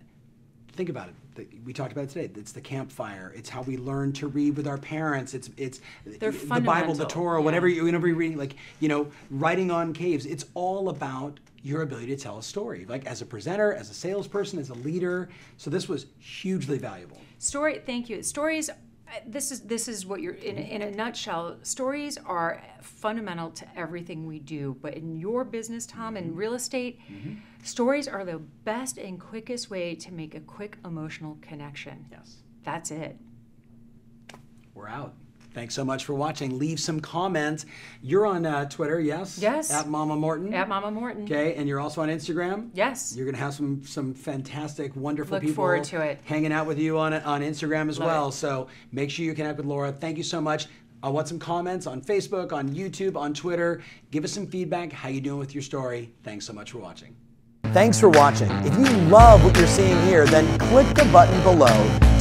think 0.74 0.90
about 0.90 1.10
it. 1.10 1.16
The- 1.36 1.48
We 1.66 1.74
talked 1.74 1.92
about 1.92 2.06
it 2.06 2.10
today. 2.12 2.40
It's 2.40 2.54
the 2.54 2.62
campfire. 2.62 3.34
It's 3.36 3.50
how 3.50 3.64
we 3.64 3.76
learn 3.76 4.14
to 4.14 4.28
read 4.28 4.56
with 4.56 4.66
our 4.66 4.78
parents. 4.78 5.34
It's 5.34 5.50
it's 5.58 5.82
They're 6.06 6.32
the 6.32 6.62
Bible, 6.62 6.94
the 6.94 7.06
Torah, 7.06 7.40
yeah. 7.40 7.46
whatever 7.46 7.68
you 7.68 7.84
whenever 7.84 8.08
you're 8.08 8.16
reading, 8.16 8.38
like 8.38 8.56
you 8.80 8.88
know, 8.88 9.12
writing 9.30 9.72
on 9.72 9.92
caves. 9.92 10.26
It's 10.26 10.46
all 10.54 10.88
about 10.88 11.40
your 11.64 11.82
ability 11.82 12.08
to 12.08 12.16
tell 12.16 12.38
a 12.38 12.44
story, 12.44 12.86
like 12.88 13.06
as 13.08 13.22
a 13.22 13.26
presenter, 13.26 13.74
as 13.74 13.90
a 13.90 13.94
salesperson, 13.94 14.60
as 14.60 14.70
a 14.70 14.76
leader. 14.76 15.28
So 15.58 15.70
this 15.70 15.90
was 15.90 16.06
hugely 16.20 16.78
valuable. 16.78 17.20
Story. 17.40 17.82
Thank 17.86 18.08
you. 18.10 18.24
Stories. 18.24 18.70
This 19.26 19.52
is 19.52 19.62
this 19.62 19.88
is 19.88 20.06
what 20.06 20.22
you're 20.22 20.34
in, 20.34 20.58
in 20.58 20.82
a 20.82 20.92
nutshell. 20.92 21.58
Stories 21.62 22.18
are 22.26 22.62
fundamental 22.82 23.52
to 23.52 23.66
everything 23.78 24.26
we 24.26 24.40
do. 24.40 24.78
But 24.82 24.96
in 24.96 25.18
your 25.18 25.44
business, 25.44 25.86
Tom, 25.86 26.18
in 26.18 26.26
mm-hmm. 26.26 26.36
real 26.36 26.54
estate, 26.54 27.00
mm-hmm. 27.10 27.36
stories 27.64 28.08
are 28.08 28.26
the 28.26 28.40
best 28.64 28.98
and 28.98 29.20
quickest 29.20 29.70
way 29.70 29.96
to 29.96 30.14
make 30.14 30.36
a 30.36 30.40
quick 30.42 30.78
emotional 30.84 31.38
connection. 31.42 32.06
Yes. 32.12 32.38
That's 32.64 32.92
it. 32.92 33.18
We're 34.74 34.90
out. 34.90 35.14
Thanks 35.56 35.74
so 35.74 35.86
much 35.86 36.04
for 36.04 36.14
watching. 36.14 36.60
Leave 36.60 36.82
some 36.82 37.00
comments. 37.00 37.66
You're 38.02 38.26
on 38.26 38.46
uh, 38.46 38.66
Twitter, 38.66 39.00
yes? 39.00 39.38
Yes. 39.40 39.72
At 39.72 39.88
Mama 39.88 40.18
Morton. 40.18 40.54
At 40.54 40.68
Mama 40.68 40.92
Morton. 40.92 41.24
Okay, 41.24 41.56
and 41.56 41.66
you're 41.66 41.80
also 41.80 42.02
on 42.02 42.10
Instagram. 42.10 42.72
Yes. 42.74 43.16
You're 43.16 43.26
gonna 43.26 43.38
have 43.38 43.54
some 43.54 43.82
some 43.86 44.14
fantastic, 44.14 44.94
wonderful 44.98 45.36
Look 45.38 45.44
people 45.44 45.56
forward 45.56 45.86
to 45.86 46.02
it. 46.02 46.20
hanging 46.26 46.52
out 46.52 46.68
with 46.68 46.78
you 46.78 47.00
on 47.00 47.14
it 47.14 47.26
on 47.26 47.42
Instagram 47.42 47.88
as 47.88 47.98
Love 48.00 48.08
well. 48.08 48.28
it. 48.28 48.34
So 48.34 48.68
make 48.92 49.10
sure 49.10 49.24
you 49.24 49.34
connect 49.34 49.56
with 49.56 49.66
Laura. 49.66 49.94
Thank 49.94 50.18
you 50.18 50.24
so 50.26 50.42
much. 50.42 50.68
I 51.02 51.08
want 51.08 51.30
some 51.30 51.40
comments 51.40 51.88
on 51.88 52.02
Facebook, 52.02 52.52
on 52.52 52.68
YouTube, 52.76 53.16
on 53.16 53.34
Twitter. 53.34 53.82
Give 54.12 54.26
us 54.26 54.34
some 54.34 54.48
feedback. 54.48 54.92
How 54.92 55.08
you 55.08 55.22
doing 55.22 55.40
with 55.40 55.56
your 55.56 55.62
story? 55.62 56.12
Thanks 56.24 56.46
so 56.46 56.52
much 56.52 56.72
for 56.72 56.80
watching. 56.80 57.16
Thanks 57.68 57.98
for 57.98 58.10
watching. 58.10 58.52
If 58.66 58.78
you 58.78 58.90
love 59.08 59.42
what 59.46 59.56
you're 59.56 59.68
seeing 59.68 60.02
here, 60.06 60.26
then 60.26 60.60
click 60.60 60.88
the 60.96 61.06
button 61.14 61.42
below 61.44 61.72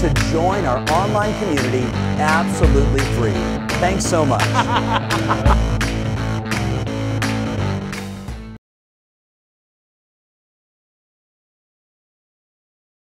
to 0.05 0.12
join 0.31 0.67
our 0.67 0.79
online 0.90 1.33
community 1.38 1.85
absolutely 2.21 3.01
free. 3.17 3.33
Thanks 3.79 4.05
so 4.05 4.27
much. 4.27 4.45